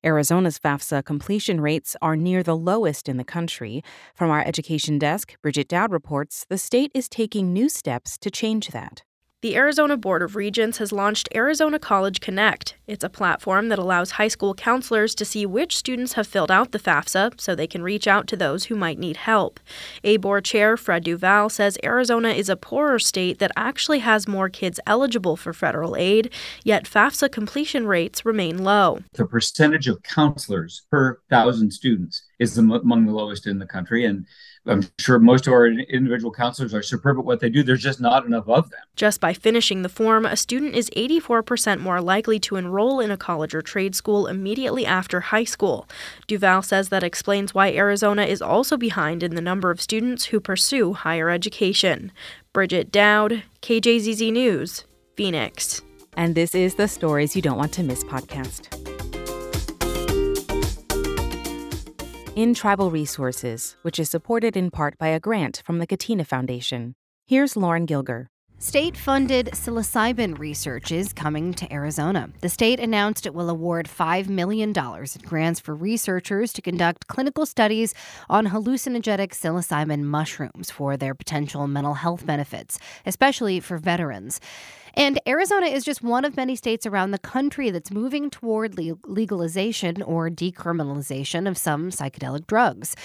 Arizona's 0.05 0.59
FAFSA 0.59 1.05
completion 1.05 1.61
rates 1.61 1.97
are 2.01 2.15
near 2.15 2.45
the 2.45 2.57
lowest 2.57 3.09
in 3.09 3.17
the 3.17 3.25
country. 3.25 3.83
From 4.15 4.31
our 4.31 4.45
education 4.47 5.01
desk, 5.01 5.35
Bridget 5.43 5.67
Dowd 5.67 5.91
reports 5.91 6.47
the 6.49 6.59
state 6.59 6.93
is 6.95 7.09
taking 7.09 7.53
new 7.53 7.69
steps 7.69 8.17
to 8.19 8.31
change 8.31 8.69
that. 8.69 9.03
The 9.47 9.55
Arizona 9.55 9.97
Board 9.97 10.23
of 10.23 10.35
Regents 10.35 10.79
has 10.79 10.91
launched 10.91 11.29
Arizona 11.33 11.79
College 11.79 12.21
Connect. 12.21 12.75
It's 12.89 13.05
a 13.05 13.09
platform 13.09 13.69
that 13.69 13.79
allows 13.79 14.11
high 14.11 14.27
school 14.27 14.55
counselors 14.55 15.15
to 15.15 15.25
see 15.25 15.47
which 15.47 15.77
students 15.77 16.15
have 16.15 16.27
filled 16.27 16.51
out 16.51 16.73
the 16.73 16.81
FAFSA 16.81 17.41
so 17.41 17.55
they 17.55 17.69
can 17.69 17.85
reach 17.85 18.09
out 18.09 18.27
to 18.27 18.37
those 18.37 18.65
who 18.65 18.75
might 18.75 18.99
need 18.99 19.19
help. 19.19 19.61
ABOR 20.03 20.41
Chair 20.41 20.77
Fred 20.77 21.05
DuVal 21.05 21.49
says 21.49 21.79
Arizona 21.85 22.31
is 22.31 22.49
a 22.49 22.57
poorer 22.57 22.99
state 22.99 23.39
that 23.39 23.53
actually 23.55 24.01
has 24.01 24.27
more 24.27 24.49
kids 24.49 24.81
eligible 24.85 25.37
for 25.37 25.53
federal 25.53 25.95
aid, 25.95 26.33
yet 26.65 26.83
FAFSA 26.85 27.31
completion 27.31 27.87
rates 27.87 28.25
remain 28.25 28.65
low. 28.65 28.99
The 29.13 29.27
percentage 29.27 29.87
of 29.87 30.03
counselors 30.03 30.83
per 30.91 31.21
thousand 31.31 31.71
students 31.71 32.25
is 32.41 32.59
among 32.59 33.07
the 33.07 33.13
lowest 33.13 33.47
in 33.47 33.61
the 33.61 33.67
country, 33.67 34.07
and 34.07 34.27
I'm 34.67 34.87
sure 34.99 35.19
most 35.19 35.47
of 35.47 35.53
our 35.53 35.67
individual 35.67 36.33
counselors 36.33 36.75
are 36.75 36.83
superb 36.83 37.19
at 37.19 37.25
what 37.25 37.41
they 37.41 37.49
do. 37.49 37.63
There's 37.63 37.83
just 37.83 38.01
not 38.01 38.27
enough 38.27 38.49
of 38.49 38.71
them. 38.71 38.81
Just 38.97 39.21
by 39.21 39.33
finishing 39.33 39.83
the 39.83 39.89
form, 39.89 40.27
a 40.27 40.37
student 40.37 40.75
is 40.75 40.91
84% 40.91 41.81
more 41.81 42.01
likely 42.01 42.39
to 42.41 42.57
enroll 42.57 43.01
in 43.01 43.11
a 43.11 43.17
college 43.17 43.55
or 43.55 43.63
trade 43.63 43.95
school 43.95 44.27
immediately 44.27 44.85
after 44.85 45.21
high 45.21 45.45
school. 45.45 45.89
DuVal 46.29 46.65
says 46.65 46.89
that 46.89 47.05
explains 47.05 47.55
why 47.55 47.73
Arizona 47.73 48.25
is 48.25 48.43
also 48.43 48.77
behind 48.77 49.23
in 49.23 49.35
the 49.35 49.41
number 49.41 49.71
of 49.71 49.81
students 49.81 50.27
who 50.27 50.41
pursue 50.41 50.95
higher 50.95 51.31
education. 51.31 52.11
Bridget 52.53 52.91
Dowd, 52.91 53.45
KJZZ 53.63 54.33
News, 54.33 54.85
Phoenix. 55.17 55.83
And 56.17 56.35
this 56.35 56.55
is 56.55 56.75
the 56.75 56.89
Stories 56.89 57.37
You 57.37 57.43
Don't 57.43 57.59
Want 57.59 57.73
to 57.75 57.83
Miss 57.83 58.03
podcast. 58.03 58.76
In 62.37 62.53
Tribal 62.53 62.91
Resources, 62.91 63.79
which 63.81 63.99
is 63.99 64.11
supported 64.11 64.59
in 64.59 64.71
part 64.71 64.99
by 64.99 65.09
a 65.09 65.19
grant 65.19 65.63
from 65.65 65.79
the 65.79 65.87
Catena 65.87 66.27
Foundation. 66.27 66.95
Here's 67.27 67.57
Lauren 67.57 67.87
Gilger. 67.87 68.27
State 68.59 68.97
funded 68.97 69.51
psilocybin 69.53 70.39
research 70.39 70.91
is 70.91 71.13
coming 71.13 71.53
to 71.53 71.71
Arizona. 71.71 72.31
The 72.41 72.49
state 72.49 72.81
announced 72.81 73.27
it 73.27 73.35
will 73.35 73.51
award 73.51 73.87
$5 73.87 74.31
million 74.31 74.71
in 74.71 75.29
grants 75.29 75.61
for 75.61 75.75
researchers 75.75 76.55
to 76.55 76.63
conduct 76.63 77.07
clinical 77.07 77.45
studies 77.45 77.93
on 78.31 78.47
hallucinogenic 78.47 79.33
psilocybin 79.33 80.05
mushrooms 80.05 80.71
for 80.71 80.97
their 80.97 81.15
potential 81.15 81.69
mental 81.69 81.95
health 81.95 82.25
benefits, 82.25 82.79
especially 83.05 83.61
for 83.61 83.77
veterans. 83.77 84.41
And 84.95 85.21
Arizona 85.29 85.67
is 85.67 85.85
just 85.85 86.01
one 86.01 86.25
of 86.25 86.39
many 86.39 86.57
states 86.57 86.87
around 86.87 87.11
the 87.11 87.19
country 87.19 87.69
that's 87.69 87.91
moving 87.91 88.31
toward 88.31 88.79
legalization 88.79 90.01
or 90.01 90.31
decriminalization 90.31 91.47
of 91.47 91.59
some 91.59 91.91
psychedelic 91.91 92.47
drugs. 92.47 92.97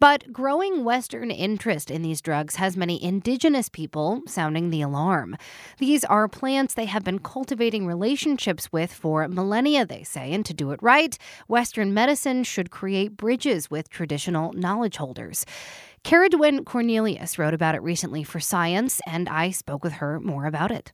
But 0.00 0.32
growing 0.32 0.84
Western 0.84 1.32
interest 1.32 1.90
in 1.90 2.02
these 2.02 2.20
drugs 2.20 2.54
has 2.54 2.76
many 2.76 3.02
indigenous 3.02 3.68
people 3.68 4.22
sounding 4.28 4.70
the 4.70 4.80
alarm. 4.80 5.36
These 5.78 6.04
are 6.04 6.28
plants 6.28 6.74
they 6.74 6.84
have 6.84 7.02
been 7.02 7.18
cultivating 7.18 7.84
relationships 7.84 8.70
with 8.70 8.92
for 8.92 9.26
millennia, 9.26 9.84
they 9.84 10.04
say, 10.04 10.32
and 10.32 10.46
to 10.46 10.54
do 10.54 10.70
it 10.70 10.80
right, 10.80 11.18
Western 11.48 11.92
medicine 11.92 12.44
should 12.44 12.70
create 12.70 13.16
bridges 13.16 13.72
with 13.72 13.90
traditional 13.90 14.52
knowledge 14.52 14.98
holders. 14.98 15.44
Ceridwen 16.04 16.64
Cornelius 16.64 17.36
wrote 17.36 17.54
about 17.54 17.74
it 17.74 17.82
recently 17.82 18.22
for 18.22 18.38
Science, 18.38 19.00
and 19.04 19.28
I 19.28 19.50
spoke 19.50 19.82
with 19.82 19.94
her 19.94 20.20
more 20.20 20.46
about 20.46 20.70
it. 20.70 20.92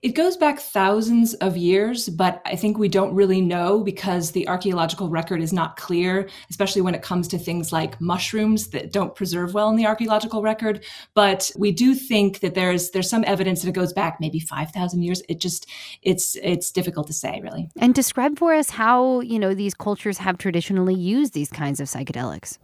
It 0.00 0.14
goes 0.14 0.36
back 0.36 0.60
thousands 0.60 1.34
of 1.34 1.56
years, 1.56 2.08
but 2.08 2.40
I 2.46 2.54
think 2.54 2.78
we 2.78 2.88
don't 2.88 3.12
really 3.14 3.40
know 3.40 3.82
because 3.82 4.30
the 4.30 4.46
archaeological 4.46 5.08
record 5.08 5.42
is 5.42 5.52
not 5.52 5.76
clear, 5.76 6.28
especially 6.50 6.82
when 6.82 6.94
it 6.94 7.02
comes 7.02 7.26
to 7.28 7.38
things 7.38 7.72
like 7.72 8.00
mushrooms 8.00 8.68
that 8.68 8.92
don't 8.92 9.16
preserve 9.16 9.54
well 9.54 9.68
in 9.70 9.74
the 9.74 9.86
archaeological 9.86 10.40
record. 10.40 10.84
But 11.14 11.50
we 11.56 11.72
do 11.72 11.96
think 11.96 12.38
that 12.40 12.54
there's 12.54 12.90
there's 12.90 13.10
some 13.10 13.24
evidence 13.26 13.62
that 13.62 13.70
it 13.70 13.72
goes 13.72 13.92
back 13.92 14.18
maybe 14.20 14.38
5,000 14.38 15.02
years. 15.02 15.20
It 15.28 15.40
just 15.40 15.66
it's 16.02 16.36
it's 16.44 16.70
difficult 16.70 17.08
to 17.08 17.12
say 17.12 17.40
really. 17.42 17.68
And 17.80 17.92
describe 17.92 18.38
for 18.38 18.54
us 18.54 18.70
how, 18.70 19.18
you 19.22 19.40
know, 19.40 19.52
these 19.52 19.74
cultures 19.74 20.18
have 20.18 20.38
traditionally 20.38 20.94
used 20.94 21.32
these 21.32 21.50
kinds 21.50 21.80
of 21.80 21.88
psychedelics. 21.88 22.58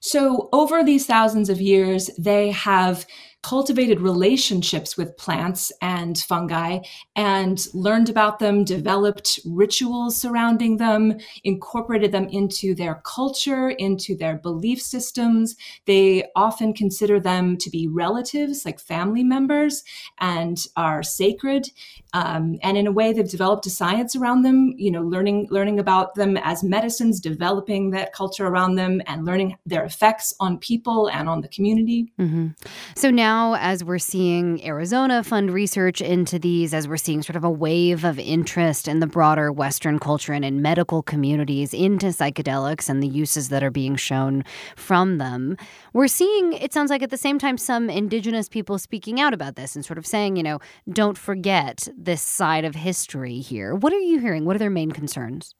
So, 0.00 0.48
over 0.52 0.84
these 0.84 1.06
thousands 1.06 1.50
of 1.50 1.60
years, 1.60 2.08
they 2.18 2.50
have 2.52 3.04
cultivated 3.42 4.00
relationships 4.00 4.96
with 4.96 5.16
plants 5.16 5.70
and 5.80 6.18
fungi 6.18 6.80
and 7.14 7.66
learned 7.72 8.08
about 8.08 8.40
them, 8.40 8.64
developed 8.64 9.38
rituals 9.46 10.16
surrounding 10.20 10.76
them, 10.76 11.16
incorporated 11.44 12.10
them 12.10 12.28
into 12.30 12.74
their 12.74 13.00
culture, 13.04 13.70
into 13.70 14.16
their 14.16 14.36
belief 14.36 14.82
systems. 14.82 15.54
They 15.86 16.24
often 16.34 16.74
consider 16.74 17.20
them 17.20 17.56
to 17.58 17.70
be 17.70 17.86
relatives, 17.86 18.64
like 18.64 18.80
family 18.80 19.22
members, 19.22 19.84
and 20.18 20.58
are 20.76 21.02
sacred. 21.02 21.70
Um, 22.14 22.58
and 22.62 22.76
in 22.76 22.86
a 22.86 22.92
way, 22.92 23.12
they've 23.12 23.28
developed 23.28 23.66
a 23.66 23.70
science 23.70 24.16
around 24.16 24.42
them. 24.42 24.74
You 24.76 24.90
know, 24.90 25.02
learning 25.02 25.48
learning 25.50 25.78
about 25.78 26.14
them 26.14 26.36
as 26.38 26.64
medicines, 26.64 27.20
developing 27.20 27.90
that 27.90 28.12
culture 28.12 28.46
around 28.46 28.74
them, 28.74 29.00
and 29.06 29.24
learning 29.24 29.56
their 29.64 29.84
effects 29.84 30.34
on 30.40 30.58
people 30.58 31.08
and 31.08 31.28
on 31.28 31.40
the 31.40 31.48
community. 31.48 32.12
Mm-hmm. 32.18 32.48
So 32.96 33.10
now 33.10 33.37
now, 33.38 33.54
as 33.54 33.84
we're 33.84 34.00
seeing 34.00 34.66
Arizona 34.66 35.22
fund 35.22 35.52
research 35.52 36.00
into 36.00 36.40
these, 36.40 36.74
as 36.74 36.88
we're 36.88 36.96
seeing 36.96 37.22
sort 37.22 37.36
of 37.36 37.44
a 37.44 37.50
wave 37.50 38.04
of 38.04 38.18
interest 38.18 38.88
in 38.88 38.98
the 38.98 39.06
broader 39.06 39.52
Western 39.52 40.00
culture 40.00 40.32
and 40.32 40.44
in 40.44 40.60
medical 40.60 41.04
communities 41.04 41.72
into 41.72 42.06
psychedelics 42.06 42.88
and 42.88 43.00
the 43.00 43.06
uses 43.06 43.48
that 43.50 43.62
are 43.62 43.70
being 43.70 43.94
shown 43.94 44.44
from 44.74 45.18
them, 45.18 45.56
we're 45.92 46.08
seeing, 46.08 46.52
it 46.52 46.72
sounds 46.72 46.90
like 46.90 47.00
at 47.00 47.10
the 47.10 47.16
same 47.16 47.38
time, 47.38 47.56
some 47.56 47.88
indigenous 47.88 48.48
people 48.48 48.76
speaking 48.76 49.20
out 49.20 49.32
about 49.32 49.54
this 49.54 49.76
and 49.76 49.84
sort 49.84 49.98
of 49.98 50.06
saying, 50.06 50.34
you 50.34 50.42
know, 50.42 50.58
don't 50.92 51.16
forget 51.16 51.86
this 51.96 52.20
side 52.20 52.64
of 52.64 52.74
history 52.74 53.38
here. 53.38 53.72
What 53.72 53.92
are 53.92 54.00
you 54.00 54.18
hearing? 54.18 54.46
What 54.46 54.56
are 54.56 54.58
their 54.58 54.68
main 54.68 54.90
concerns? 54.90 55.54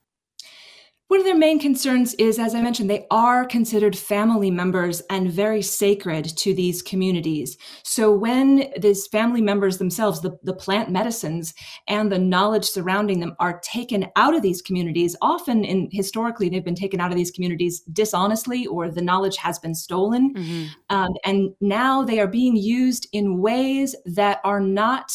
One 1.08 1.20
of 1.20 1.26
their 1.26 1.38
main 1.38 1.58
concerns 1.58 2.12
is, 2.14 2.38
as 2.38 2.54
I 2.54 2.60
mentioned, 2.60 2.90
they 2.90 3.06
are 3.10 3.46
considered 3.46 3.96
family 3.96 4.50
members 4.50 5.00
and 5.08 5.32
very 5.32 5.62
sacred 5.62 6.26
to 6.36 6.52
these 6.52 6.82
communities. 6.82 7.56
So 7.82 8.12
when 8.12 8.70
these 8.78 9.06
family 9.06 9.40
members 9.40 9.78
themselves, 9.78 10.20
the, 10.20 10.38
the 10.42 10.52
plant 10.52 10.90
medicines 10.90 11.54
and 11.88 12.12
the 12.12 12.18
knowledge 12.18 12.66
surrounding 12.66 13.20
them 13.20 13.34
are 13.40 13.58
taken 13.60 14.08
out 14.16 14.36
of 14.36 14.42
these 14.42 14.60
communities, 14.60 15.16
often 15.22 15.64
in 15.64 15.88
historically 15.90 16.50
they've 16.50 16.62
been 16.62 16.74
taken 16.74 17.00
out 17.00 17.10
of 17.10 17.16
these 17.16 17.30
communities 17.30 17.80
dishonestly 17.90 18.66
or 18.66 18.90
the 18.90 19.00
knowledge 19.00 19.38
has 19.38 19.58
been 19.58 19.74
stolen. 19.74 20.34
Mm-hmm. 20.34 20.66
Um, 20.90 21.10
and 21.24 21.54
now 21.62 22.02
they 22.02 22.20
are 22.20 22.28
being 22.28 22.54
used 22.54 23.08
in 23.14 23.38
ways 23.40 23.96
that 24.04 24.40
are 24.44 24.60
not 24.60 25.10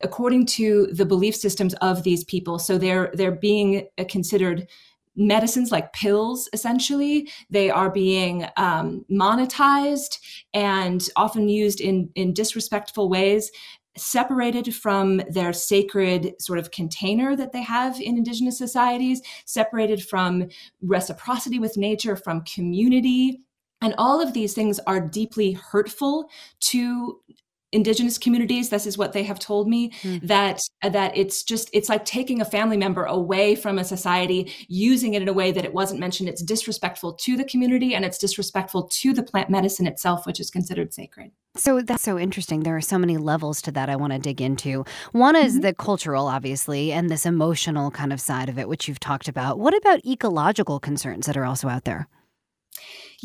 according 0.00 0.46
to 0.46 0.86
the 0.92 1.06
belief 1.06 1.36
systems 1.36 1.74
of 1.74 2.04
these 2.04 2.24
people. 2.24 2.58
So 2.58 2.78
they're 2.78 3.10
they're 3.14 3.32
being 3.32 3.88
considered 4.08 4.68
medicines 5.16 5.72
like 5.72 5.92
pills 5.92 6.48
essentially 6.52 7.28
they 7.48 7.70
are 7.70 7.90
being 7.90 8.46
um, 8.56 9.04
monetized 9.10 10.18
and 10.52 11.08
often 11.16 11.48
used 11.48 11.80
in 11.80 12.10
in 12.14 12.32
disrespectful 12.32 13.08
ways 13.08 13.50
separated 13.96 14.74
from 14.74 15.22
their 15.30 15.52
sacred 15.52 16.34
sort 16.40 16.58
of 16.58 16.70
container 16.70 17.34
that 17.34 17.52
they 17.52 17.62
have 17.62 18.00
in 18.00 18.16
indigenous 18.16 18.58
societies 18.58 19.22
separated 19.44 20.04
from 20.04 20.48
reciprocity 20.82 21.58
with 21.58 21.76
nature 21.76 22.16
from 22.16 22.42
community. 22.42 23.40
And 23.80 23.94
all 23.98 24.20
of 24.20 24.32
these 24.32 24.54
things 24.54 24.78
are 24.86 25.00
deeply 25.00 25.52
hurtful 25.52 26.28
to 26.60 27.20
indigenous 27.76 28.16
communities 28.18 28.70
this 28.70 28.86
is 28.86 28.96
what 28.96 29.12
they 29.12 29.22
have 29.22 29.38
told 29.38 29.68
me 29.68 29.90
mm. 30.02 30.20
that 30.26 30.60
that 30.82 31.16
it's 31.16 31.42
just 31.42 31.68
it's 31.72 31.88
like 31.88 32.04
taking 32.04 32.40
a 32.40 32.44
family 32.44 32.76
member 32.76 33.04
away 33.04 33.54
from 33.54 33.78
a 33.78 33.84
society 33.84 34.50
using 34.68 35.14
it 35.14 35.22
in 35.22 35.28
a 35.28 35.32
way 35.32 35.52
that 35.52 35.64
it 35.64 35.74
wasn't 35.74 36.00
mentioned 36.00 36.28
it's 36.28 36.42
disrespectful 36.42 37.12
to 37.12 37.36
the 37.36 37.44
community 37.44 37.94
and 37.94 38.04
it's 38.04 38.18
disrespectful 38.18 38.84
to 38.84 39.12
the 39.12 39.22
plant 39.22 39.50
medicine 39.50 39.86
itself 39.86 40.26
which 40.26 40.40
is 40.40 40.50
considered 40.50 40.92
sacred 40.92 41.30
so 41.58 41.80
that's 41.80 42.02
so 42.02 42.18
interesting. 42.18 42.60
There 42.60 42.76
are 42.76 42.82
so 42.82 42.98
many 42.98 43.16
levels 43.16 43.62
to 43.62 43.72
that 43.72 43.88
I 43.88 43.96
want 43.96 44.12
to 44.12 44.18
dig 44.18 44.42
into. 44.42 44.84
One 45.12 45.34
is 45.34 45.54
mm-hmm. 45.54 45.62
the 45.62 45.72
cultural, 45.74 46.26
obviously, 46.26 46.92
and 46.92 47.08
this 47.08 47.24
emotional 47.24 47.90
kind 47.90 48.12
of 48.12 48.20
side 48.20 48.50
of 48.50 48.58
it, 48.58 48.68
which 48.68 48.86
you've 48.86 49.00
talked 49.00 49.26
about. 49.26 49.58
What 49.58 49.74
about 49.74 50.04
ecological 50.04 50.78
concerns 50.78 51.24
that 51.24 51.36
are 51.36 51.46
also 51.46 51.68
out 51.68 51.84
there? 51.84 52.08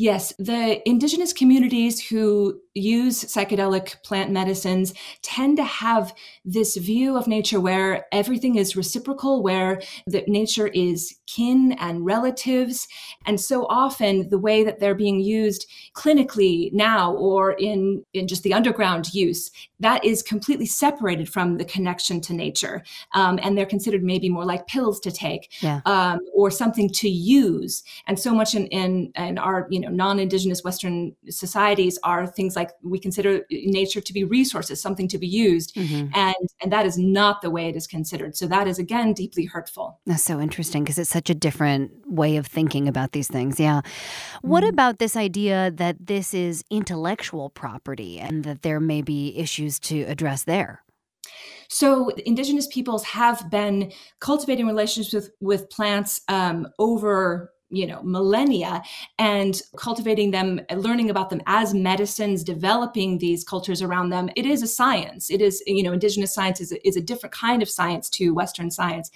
Yes, 0.02 0.32
the 0.36 0.82
indigenous 0.84 1.32
communities 1.32 2.04
who 2.04 2.60
use 2.74 3.24
psychedelic 3.24 4.02
plant 4.02 4.32
medicines 4.32 4.94
tend 5.22 5.58
to 5.58 5.64
have 5.64 6.12
this 6.44 6.76
view 6.76 7.16
of 7.16 7.28
nature 7.28 7.60
where 7.60 8.06
everything 8.10 8.56
is 8.56 8.74
reciprocal, 8.74 9.44
where 9.44 9.80
that 10.08 10.26
nature 10.26 10.66
is 10.66 11.14
kin 11.28 11.76
and 11.78 12.04
relatives. 12.04 12.88
And 13.26 13.40
so 13.40 13.64
often 13.66 14.28
the 14.28 14.40
way 14.40 14.64
that 14.64 14.80
they're 14.80 14.96
being 14.96 15.20
used 15.20 15.70
clinically 15.94 16.72
now 16.72 17.14
or 17.14 17.52
in, 17.52 18.04
in 18.12 18.26
just 18.26 18.42
the 18.42 18.54
underground 18.54 19.14
use, 19.14 19.52
that 19.78 20.04
is 20.04 20.20
completely 20.20 20.66
separated 20.66 21.28
from 21.28 21.58
the 21.58 21.64
connection 21.64 22.20
to 22.22 22.34
nature. 22.34 22.82
Um, 23.14 23.38
and 23.40 23.56
they're 23.56 23.66
considered 23.66 24.02
maybe 24.02 24.28
more 24.28 24.44
like 24.44 24.66
pills 24.66 24.98
to 25.00 25.12
take 25.12 25.52
yeah. 25.60 25.80
um, 25.86 26.18
or 26.34 26.50
something 26.50 26.88
to 26.90 27.08
use. 27.08 27.84
And 28.08 28.18
so 28.18 28.34
much 28.34 28.56
in, 28.56 28.66
in, 28.68 29.12
in 29.14 29.38
our 29.38 29.68
you 29.70 29.78
know 29.78 29.91
non-indigenous 29.96 30.64
Western 30.64 31.14
societies 31.28 31.98
are 32.02 32.26
things 32.26 32.56
like 32.56 32.70
we 32.82 32.98
consider 32.98 33.44
nature 33.50 34.00
to 34.00 34.12
be 34.12 34.24
resources, 34.24 34.80
something 34.80 35.08
to 35.08 35.18
be 35.18 35.26
used. 35.26 35.74
Mm-hmm. 35.74 36.08
And, 36.14 36.48
and 36.62 36.72
that 36.72 36.86
is 36.86 36.98
not 36.98 37.42
the 37.42 37.50
way 37.50 37.68
it 37.68 37.76
is 37.76 37.86
considered. 37.86 38.36
So 38.36 38.46
that 38.46 38.66
is 38.66 38.78
again 38.78 39.12
deeply 39.12 39.44
hurtful. 39.44 40.00
That's 40.06 40.22
so 40.22 40.40
interesting 40.40 40.82
because 40.84 40.98
it's 40.98 41.10
such 41.10 41.30
a 41.30 41.34
different 41.34 41.92
way 42.06 42.36
of 42.36 42.46
thinking 42.46 42.88
about 42.88 43.12
these 43.12 43.28
things. 43.28 43.60
Yeah. 43.60 43.82
What 44.42 44.62
mm-hmm. 44.62 44.70
about 44.70 44.98
this 44.98 45.16
idea 45.16 45.70
that 45.70 45.96
this 46.06 46.34
is 46.34 46.64
intellectual 46.70 47.50
property 47.50 48.18
and 48.18 48.44
that 48.44 48.62
there 48.62 48.80
may 48.80 49.02
be 49.02 49.36
issues 49.36 49.78
to 49.80 50.02
address 50.02 50.44
there? 50.44 50.82
So 51.68 52.10
indigenous 52.26 52.66
peoples 52.66 53.02
have 53.04 53.50
been 53.50 53.92
cultivating 54.20 54.66
relationships 54.66 55.14
with, 55.14 55.30
with 55.40 55.70
plants 55.70 56.20
um, 56.28 56.68
over 56.78 57.50
you 57.72 57.86
know 57.86 58.02
millennia 58.02 58.82
and 59.18 59.60
cultivating 59.76 60.30
them 60.30 60.60
learning 60.76 61.10
about 61.10 61.30
them 61.30 61.40
as 61.46 61.74
medicines 61.74 62.44
developing 62.44 63.18
these 63.18 63.42
cultures 63.42 63.82
around 63.82 64.10
them. 64.10 64.28
It 64.36 64.46
is 64.46 64.62
a 64.62 64.68
science. 64.68 65.30
It 65.30 65.40
is 65.40 65.62
you 65.66 65.82
know 65.82 65.92
indigenous 65.92 66.34
science 66.34 66.60
is 66.60 66.72
a, 66.72 66.86
is 66.86 66.96
a 66.96 67.00
different 67.00 67.34
kind 67.34 67.62
of 67.62 67.70
science 67.70 68.08
to 68.10 68.34
western 68.34 68.70
science. 68.70 69.10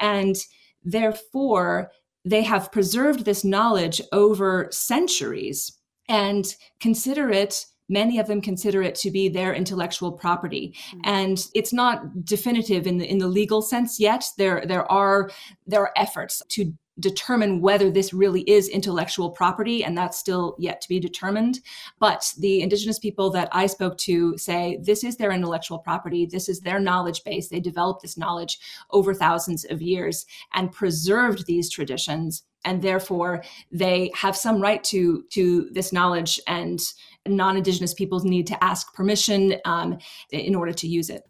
And 0.00 0.36
therefore 0.84 1.92
they 2.24 2.42
have 2.42 2.72
preserved 2.72 3.24
this 3.24 3.44
knowledge 3.44 4.00
over 4.12 4.68
centuries 4.70 5.72
and 6.08 6.54
consider 6.80 7.30
it 7.30 7.66
many 7.88 8.18
of 8.18 8.26
them 8.26 8.40
consider 8.40 8.82
it 8.82 8.94
to 8.94 9.10
be 9.10 9.28
their 9.28 9.54
intellectual 9.54 10.12
property. 10.12 10.74
Mm-hmm. 10.88 11.00
and 11.04 11.46
it's 11.54 11.72
not 11.72 12.24
definitive 12.24 12.86
in 12.86 12.98
the 12.98 13.06
in 13.06 13.18
the 13.18 13.28
legal 13.28 13.62
sense 13.62 13.98
yet. 13.98 14.24
There 14.36 14.64
there 14.66 14.90
are 14.90 15.30
there 15.66 15.82
are 15.82 15.92
efforts 15.96 16.42
to 16.50 16.72
determine 17.00 17.60
whether 17.60 17.90
this 17.90 18.12
really 18.12 18.42
is 18.42 18.68
intellectual 18.68 19.30
property, 19.30 19.84
and 19.84 19.96
that's 19.96 20.18
still 20.18 20.56
yet 20.58 20.80
to 20.80 20.88
be 20.88 21.00
determined. 21.00 21.60
But 21.98 22.32
the 22.38 22.60
indigenous 22.62 22.98
people 22.98 23.30
that 23.30 23.48
I 23.52 23.66
spoke 23.66 23.96
to 23.98 24.36
say 24.36 24.78
this 24.82 25.04
is 25.04 25.16
their 25.16 25.32
intellectual 25.32 25.78
property, 25.78 26.26
this 26.26 26.48
is 26.48 26.60
their 26.60 26.80
knowledge 26.80 27.24
base. 27.24 27.48
They 27.48 27.60
developed 27.60 28.02
this 28.02 28.18
knowledge 28.18 28.58
over 28.90 29.14
thousands 29.14 29.64
of 29.64 29.82
years 29.82 30.26
and 30.54 30.72
preserved 30.72 31.46
these 31.46 31.70
traditions 31.70 32.44
and 32.64 32.82
therefore 32.82 33.42
they 33.70 34.10
have 34.14 34.36
some 34.36 34.60
right 34.60 34.82
to 34.84 35.22
to 35.30 35.68
this 35.70 35.92
knowledge 35.92 36.40
and 36.46 36.80
non-indigenous 37.28 37.94
peoples 37.94 38.24
need 38.24 38.46
to 38.46 38.64
ask 38.64 38.94
permission 38.94 39.54
um, 39.64 39.98
in 40.30 40.54
order 40.54 40.72
to 40.72 40.86
use 40.86 41.10
it. 41.10 41.22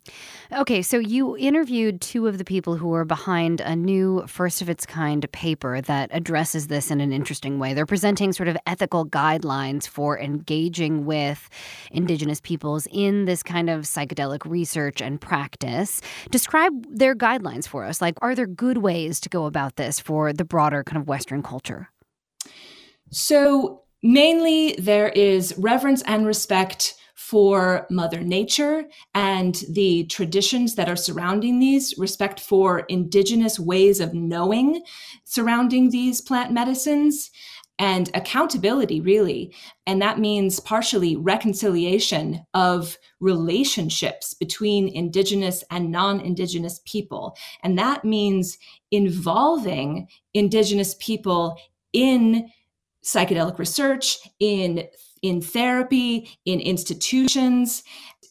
Okay 0.52 0.82
so 0.82 0.98
you 0.98 1.36
interviewed 1.36 2.00
two 2.00 2.26
of 2.26 2.38
the 2.38 2.44
people 2.44 2.76
who 2.76 2.94
are 2.94 3.04
behind 3.04 3.60
a 3.60 3.76
new 3.76 4.24
first 4.26 4.62
of 4.62 4.68
its 4.68 4.86
kind 4.86 5.30
paper 5.32 5.80
that 5.82 6.10
addresses 6.12 6.68
this 6.68 6.90
in 6.90 7.00
an 7.00 7.12
interesting 7.12 7.58
way. 7.58 7.74
They're 7.74 7.86
presenting 7.86 8.32
sort 8.32 8.48
of 8.48 8.56
ethical 8.66 9.06
guidelines 9.06 9.86
for 9.86 10.18
engaging 10.18 11.04
with 11.04 11.48
indigenous 11.90 12.40
peoples 12.40 12.86
in 12.90 13.24
this 13.24 13.42
kind 13.42 13.68
of 13.68 13.82
psychedelic 13.82 14.48
research 14.48 15.00
and 15.00 15.20
practice. 15.20 16.00
Describe 16.30 16.72
their 16.90 17.14
guidelines 17.14 17.66
for 17.66 17.84
us. 17.84 18.00
Like 18.00 18.16
are 18.22 18.34
there 18.34 18.46
good 18.46 18.78
ways 18.78 19.20
to 19.20 19.28
go 19.28 19.46
about 19.46 19.76
this 19.76 20.00
for 20.00 20.32
the 20.32 20.44
broader 20.44 20.82
kind 20.84 21.00
of 21.00 21.08
western 21.08 21.42
culture? 21.42 21.90
So 23.10 23.82
Mainly, 24.02 24.74
there 24.78 25.08
is 25.08 25.54
reverence 25.58 26.02
and 26.02 26.26
respect 26.26 26.94
for 27.14 27.86
Mother 27.90 28.20
Nature 28.20 28.84
and 29.14 29.62
the 29.70 30.04
traditions 30.04 30.76
that 30.76 30.88
are 30.88 30.96
surrounding 30.96 31.58
these, 31.58 31.94
respect 31.98 32.40
for 32.40 32.80
indigenous 32.80 33.58
ways 33.58 34.00
of 34.00 34.14
knowing 34.14 34.82
surrounding 35.24 35.90
these 35.90 36.20
plant 36.20 36.52
medicines, 36.52 37.30
and 37.78 38.10
accountability, 38.14 39.00
really. 39.00 39.54
And 39.86 40.02
that 40.02 40.18
means 40.18 40.58
partially 40.58 41.16
reconciliation 41.16 42.44
of 42.54 42.98
relationships 43.20 44.34
between 44.34 44.88
Indigenous 44.88 45.62
and 45.70 45.90
non 45.90 46.20
Indigenous 46.20 46.80
people. 46.86 47.36
And 47.62 47.78
that 47.78 48.04
means 48.04 48.58
involving 48.90 50.08
Indigenous 50.34 50.96
people 50.98 51.58
in 51.92 52.50
psychedelic 53.08 53.58
research, 53.58 54.18
in 54.38 54.84
in 55.22 55.40
therapy, 55.40 56.30
in 56.44 56.60
institutions, 56.60 57.82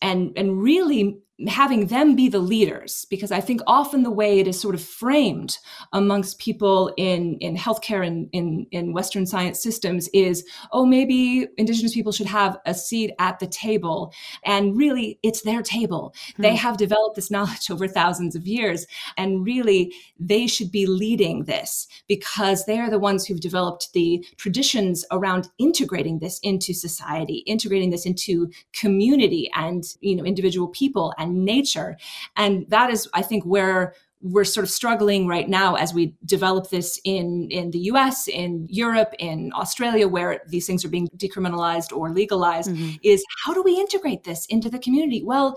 and 0.02 0.32
and 0.38 0.62
really 0.62 1.20
having 1.47 1.88
them 1.88 2.15
be 2.15 2.28
the 2.28 2.39
leaders 2.39 3.06
because 3.12 3.32
i 3.32 3.39
think 3.39 3.62
often 3.67 4.02
the 4.02 4.10
way 4.10 4.39
it 4.39 4.47
is 4.47 4.60
sort 4.60 4.73
of 4.73 4.82
framed 4.82 5.60
amongst 5.93 6.39
people 6.39 6.91
in 6.97 7.38
in 7.39 7.56
healthcare 7.56 8.06
and 8.06 8.28
in, 8.32 8.65
in 8.71 8.91
western 8.91 9.23
science 9.23 9.62
systems 9.62 10.08
is 10.13 10.43
oh 10.71 10.84
maybe 10.84 11.47
indigenous 11.58 11.93
people 11.93 12.12
should 12.12 12.26
have 12.26 12.58
a 12.65 12.73
seat 12.73 13.12
at 13.19 13.38
the 13.38 13.45
table 13.45 14.12
and 14.45 14.76
really 14.76 15.19
it's 15.21 15.43
their 15.43 15.62
table 15.62 16.12
mm-hmm. 16.17 16.41
they 16.41 16.56
have 16.56 16.76
developed 16.76 17.15
this 17.15 17.30
knowledge 17.38 17.69
over 17.69 17.88
thousands 17.88 18.36
of 18.36 18.47
years 18.47 18.88
and 19.15 19.45
really 19.45 19.93
they 20.19 20.47
should 20.47 20.71
be 20.71 20.88
leading 20.88 21.43
this 21.43 21.88
because 22.08 22.65
they 22.65 22.80
are 22.80 22.89
the 22.89 22.97
ones 22.97 23.28
who've 23.28 23.39
developed 23.39 23.93
the 23.93 24.26
traditions 24.38 25.06
around 25.12 25.50
integrating 25.60 26.17
this 26.17 26.39
into 26.41 26.73
society 26.73 27.43
integrating 27.45 27.91
this 27.91 28.08
into 28.08 28.50
community 28.73 29.52
and 29.54 29.84
you 30.00 30.15
know 30.15 30.26
individual 30.26 30.67
people 30.69 31.13
and 31.19 31.27
and 31.28 31.46
nature. 31.46 31.98
And 32.36 32.66
that 32.70 32.90
is, 32.90 33.08
I 33.13 33.22
think, 33.22 33.44
where 33.44 33.94
we're 34.22 34.44
sort 34.44 34.63
of 34.63 34.72
struggling 34.72 35.28
right 35.28 35.48
now 35.48 35.76
as 35.76 35.94
we 35.94 36.16
develop 36.26 36.70
this 36.70 37.00
in 37.04 37.50
in 37.52 37.72
the 37.72 37.80
US, 37.92 38.28
in 38.28 38.68
Europe, 38.70 39.13
in 39.20 39.52
Australia, 39.54 40.08
where 40.08 40.42
these 40.48 40.66
things 40.66 40.84
are 40.84 40.90
being 40.90 41.08
decriminalized 41.18 41.96
or 41.96 42.10
legalized, 42.10 42.72
mm-hmm. 42.72 42.96
is 43.04 43.24
how 43.46 43.54
do 43.54 43.62
we 43.62 43.80
integrate 43.80 44.24
this 44.24 44.46
into 44.48 44.70
the 44.70 44.80
community? 44.80 45.24
Well, 45.24 45.56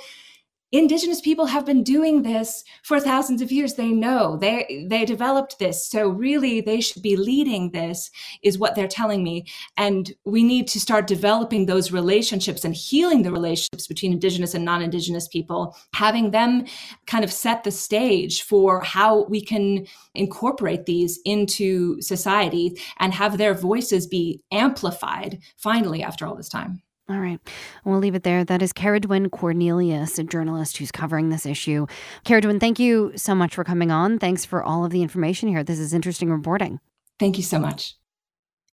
indigenous 0.72 1.20
people 1.20 1.46
have 1.46 1.66
been 1.66 1.82
doing 1.82 2.22
this 2.22 2.64
for 2.82 3.00
thousands 3.00 3.42
of 3.42 3.50
years. 3.50 3.74
They 3.74 3.90
know. 3.90 4.36
They 4.36 4.86
they 4.88 5.04
developed 5.04 5.58
this. 5.58 5.88
So 5.88 6.08
really 6.08 6.60
they 6.60 6.80
should 6.80 7.02
be 7.02 7.16
leading 7.16 7.70
this 7.70 8.10
is 8.42 8.58
what 8.58 8.74
they're 8.74 8.88
telling 8.88 9.22
me. 9.22 9.46
And 9.76 10.12
we 10.24 10.42
need 10.42 10.68
to 10.68 10.80
start 10.80 11.06
developing 11.06 11.66
those 11.66 11.92
relationships 11.92 12.64
and 12.64 12.74
healing 12.74 13.22
the 13.22 13.32
relationships 13.32 13.86
between 13.86 14.12
indigenous 14.12 14.54
and 14.54 14.64
non-indigenous 14.64 15.28
people 15.28 15.76
having 15.94 16.30
them 16.30 16.64
kind 17.06 17.24
of 17.24 17.32
set 17.32 17.64
the 17.64 17.70
stage 17.70 18.42
for 18.42 18.80
how 18.82 19.24
we 19.24 19.40
can 19.40 19.86
incorporate 20.14 20.86
these 20.86 21.18
into 21.24 22.00
society 22.00 22.76
and 22.98 23.12
have 23.12 23.38
their 23.38 23.54
voices 23.54 24.06
be 24.06 24.40
amplified 24.52 25.38
finally 25.56 26.02
after 26.02 26.26
all 26.26 26.34
this 26.34 26.48
time 26.48 26.82
all 27.10 27.18
right. 27.18 27.40
We'll 27.84 27.98
leave 27.98 28.14
it 28.14 28.22
there. 28.22 28.44
That 28.44 28.62
is 28.62 28.72
Ceridwen 28.72 29.30
Cornelius, 29.30 30.18
a 30.18 30.24
journalist 30.24 30.76
who's 30.76 30.92
covering 30.92 31.30
this 31.30 31.44
issue. 31.44 31.86
Ceridwen, 32.24 32.60
thank 32.60 32.78
you 32.78 33.12
so 33.16 33.34
much 33.34 33.54
for 33.54 33.64
coming 33.64 33.90
on. 33.90 34.18
Thanks 34.18 34.44
for 34.44 34.62
all 34.62 34.84
of 34.84 34.92
the 34.92 35.02
information 35.02 35.48
here. 35.48 35.64
This 35.64 35.78
is 35.78 35.92
interesting 35.92 36.30
reporting. 36.30 36.78
Thank 37.18 37.36
you 37.36 37.42
so 37.42 37.58
much. 37.58 37.96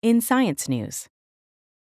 In 0.02 0.20
science 0.20 0.68
news, 0.68 1.08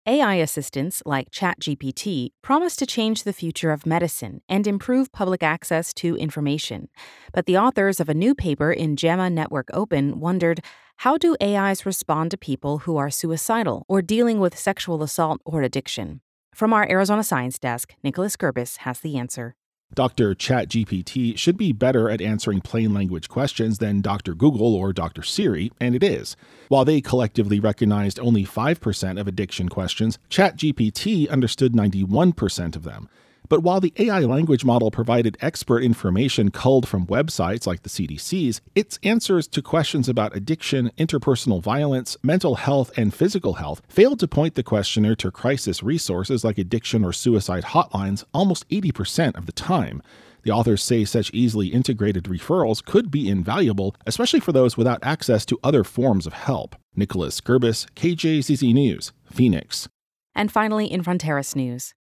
AI 0.04 0.34
assistants 0.34 1.00
like 1.06 1.30
ChatGPT 1.30 2.30
promise 2.42 2.74
to 2.74 2.86
change 2.86 3.22
the 3.22 3.32
future 3.32 3.70
of 3.70 3.86
medicine 3.86 4.42
and 4.48 4.66
improve 4.66 5.12
public 5.12 5.44
access 5.44 5.94
to 5.94 6.16
information. 6.16 6.88
But 7.32 7.46
the 7.46 7.56
authors 7.56 8.00
of 8.00 8.08
a 8.08 8.14
new 8.14 8.34
paper 8.34 8.72
in 8.72 8.96
JAMA 8.96 9.30
Network 9.30 9.68
Open 9.72 10.18
wondered 10.18 10.60
how 10.96 11.16
do 11.18 11.36
AIs 11.40 11.86
respond 11.86 12.32
to 12.32 12.36
people 12.36 12.78
who 12.78 12.96
are 12.96 13.10
suicidal 13.10 13.84
or 13.88 14.02
dealing 14.02 14.40
with 14.40 14.58
sexual 14.58 15.04
assault 15.04 15.40
or 15.44 15.62
addiction? 15.62 16.20
From 16.54 16.74
our 16.74 16.86
Arizona 16.88 17.24
Science 17.24 17.58
Desk, 17.58 17.94
Nicholas 18.02 18.36
Gerbis 18.36 18.78
has 18.78 19.00
the 19.00 19.16
answer. 19.16 19.54
Dr. 19.94 20.34
ChatGPT 20.34 21.36
should 21.36 21.56
be 21.56 21.72
better 21.72 22.10
at 22.10 22.20
answering 22.20 22.60
plain 22.60 22.92
language 22.92 23.28
questions 23.28 23.78
than 23.78 24.02
Dr. 24.02 24.34
Google 24.34 24.74
or 24.74 24.92
Dr. 24.92 25.22
Siri, 25.22 25.72
and 25.80 25.94
it 25.94 26.02
is. 26.02 26.36
While 26.68 26.84
they 26.84 27.00
collectively 27.00 27.58
recognized 27.58 28.20
only 28.20 28.44
5% 28.44 29.20
of 29.20 29.26
addiction 29.26 29.70
questions, 29.70 30.18
ChatGPT 30.28 31.28
understood 31.28 31.72
91% 31.72 32.76
of 32.76 32.84
them. 32.84 33.08
But 33.48 33.62
while 33.62 33.80
the 33.80 33.92
AI 33.98 34.20
language 34.20 34.64
model 34.64 34.90
provided 34.90 35.36
expert 35.40 35.82
information 35.82 36.50
culled 36.50 36.88
from 36.88 37.06
websites 37.06 37.66
like 37.66 37.82
the 37.82 37.88
CDC's, 37.88 38.60
its 38.74 38.98
answers 39.02 39.46
to 39.48 39.62
questions 39.62 40.08
about 40.08 40.36
addiction, 40.36 40.90
interpersonal 40.96 41.62
violence, 41.62 42.16
mental 42.22 42.54
health, 42.54 42.90
and 42.96 43.12
physical 43.12 43.54
health 43.54 43.82
failed 43.88 44.20
to 44.20 44.28
point 44.28 44.54
the 44.54 44.62
questioner 44.62 45.14
to 45.16 45.30
crisis 45.30 45.82
resources 45.82 46.44
like 46.44 46.58
addiction 46.58 47.04
or 47.04 47.12
suicide 47.12 47.64
hotlines 47.64 48.24
almost 48.32 48.68
80% 48.68 49.36
of 49.36 49.46
the 49.46 49.52
time. 49.52 50.02
The 50.44 50.50
authors 50.50 50.82
say 50.82 51.04
such 51.04 51.30
easily 51.32 51.68
integrated 51.68 52.24
referrals 52.24 52.84
could 52.84 53.10
be 53.10 53.28
invaluable, 53.28 53.94
especially 54.06 54.40
for 54.40 54.52
those 54.52 54.76
without 54.76 54.98
access 55.02 55.46
to 55.46 55.58
other 55.62 55.84
forms 55.84 56.26
of 56.26 56.32
help. 56.32 56.74
Nicholas 56.96 57.40
Gerbis, 57.40 57.86
KJZZ 57.94 58.74
News, 58.74 59.12
Phoenix. 59.30 59.88
And 60.34 60.50
finally, 60.50 60.86
in 60.86 61.02
Fronteras 61.04 61.54
News. 61.54 61.94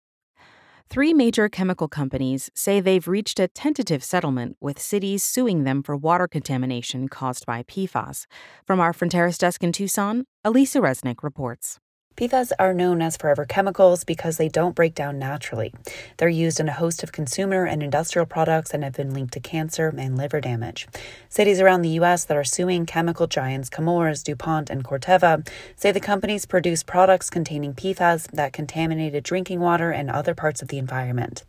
Three 0.93 1.15
major 1.15 1.49
chemical 1.49 1.87
companies 1.87 2.51
say 2.53 2.81
they've 2.81 3.07
reached 3.07 3.39
a 3.39 3.47
tentative 3.47 4.03
settlement 4.03 4.57
with 4.61 4.81
cities 4.81 5.23
suing 5.23 5.63
them 5.63 5.85
for 5.85 5.97
water 5.97 6.27
contamination 6.27 7.07
caused 7.09 7.47
by 7.47 7.63
PFAS. 7.63 8.27
From 8.67 8.81
our 8.81 8.93
Fronteras 8.93 9.39
desk 9.39 9.63
in 9.63 9.71
Tucson, 9.71 10.25
Alisa 10.45 10.81
Reznick 10.83 11.23
reports. 11.23 11.79
PFAS 12.17 12.53
are 12.59 12.75
known 12.75 13.01
as 13.01 13.17
forever 13.17 13.47
chemicals 13.47 14.05
because 14.05 14.37
they 14.37 14.49
don't 14.49 14.75
break 14.75 14.95
down 14.95 15.19
naturally. 15.19 15.73
They're 16.19 16.29
used 16.29 16.61
in 16.61 16.69
a 16.69 16.73
host 16.73 17.03
of 17.03 17.13
consumer 17.13 17.65
and 17.65 17.83
industrial 17.83 18.27
products 18.27 18.75
and 18.75 18.85
have 18.85 18.93
been 18.93 19.15
linked 19.15 19.33
to 19.35 19.41
cancer 19.41 19.95
and 19.97 20.19
liver 20.19 20.39
damage. 20.39 20.87
Cities 21.31 21.61
around 21.61 21.81
the 21.81 21.97
U.S. 22.01 22.25
that 22.27 22.37
are 22.37 22.45
suing 22.45 22.85
chemical 22.85 23.27
giants 23.27 23.71
Chemours, 23.71 24.23
DuPont, 24.23 24.69
and 24.69 24.85
Corteva 24.85 25.49
say 25.77 25.93
the 25.93 26.01
companies 26.01 26.45
produce 26.45 26.83
products 26.83 27.31
containing 27.31 27.73
PFAS 27.73 28.31
that 28.33 28.53
contaminated 28.53 29.25
drinking 29.25 29.61
water 29.61 29.91
and 29.91 30.11
other 30.11 30.35
parts 30.35 30.61
of 30.61 30.69
the 30.69 30.79
environment. 30.79 31.45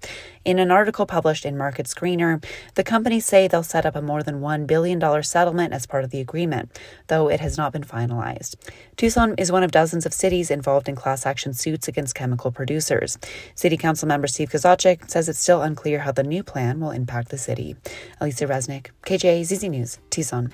In 0.45 0.57
an 0.57 0.71
article 0.71 1.05
published 1.05 1.45
in 1.45 1.57
Market 1.57 1.87
Screener, 1.87 2.43
the 2.75 2.83
companies 2.83 3.25
say 3.25 3.47
they'll 3.47 3.61
set 3.61 3.85
up 3.85 3.95
a 3.95 4.01
more 4.01 4.23
than 4.23 4.39
$1 4.39 4.67
billion 4.67 5.23
settlement 5.23 5.73
as 5.73 5.85
part 5.85 6.05
of 6.05 6.11
the 6.11 6.21
agreement, 6.21 6.79
though 7.07 7.29
it 7.29 7.41
has 7.41 7.57
not 7.57 7.73
been 7.73 7.83
finalized. 7.83 8.55
Tucson 8.95 9.35
is 9.37 9.51
one 9.51 9.63
of 9.63 9.71
dozens 9.71 10.05
of 10.05 10.13
cities 10.13 10.49
in 10.49 10.60
involved 10.61 10.87
in 10.87 10.95
class 10.95 11.25
action 11.25 11.55
suits 11.55 11.87
against 11.87 12.13
chemical 12.13 12.51
producers. 12.51 13.17
City 13.55 13.77
Council 13.77 14.07
member 14.07 14.27
Steve 14.27 14.51
Kozachik 14.51 15.09
says 15.09 15.27
it's 15.27 15.39
still 15.39 15.63
unclear 15.63 15.97
how 16.01 16.11
the 16.11 16.21
new 16.21 16.43
plan 16.43 16.79
will 16.79 16.91
impact 16.91 17.29
the 17.29 17.37
city. 17.39 17.75
Alisa 18.21 18.47
Reznick, 18.47 18.91
KJZZ 19.03 19.69
News, 19.71 19.97
Tucson. 20.11 20.53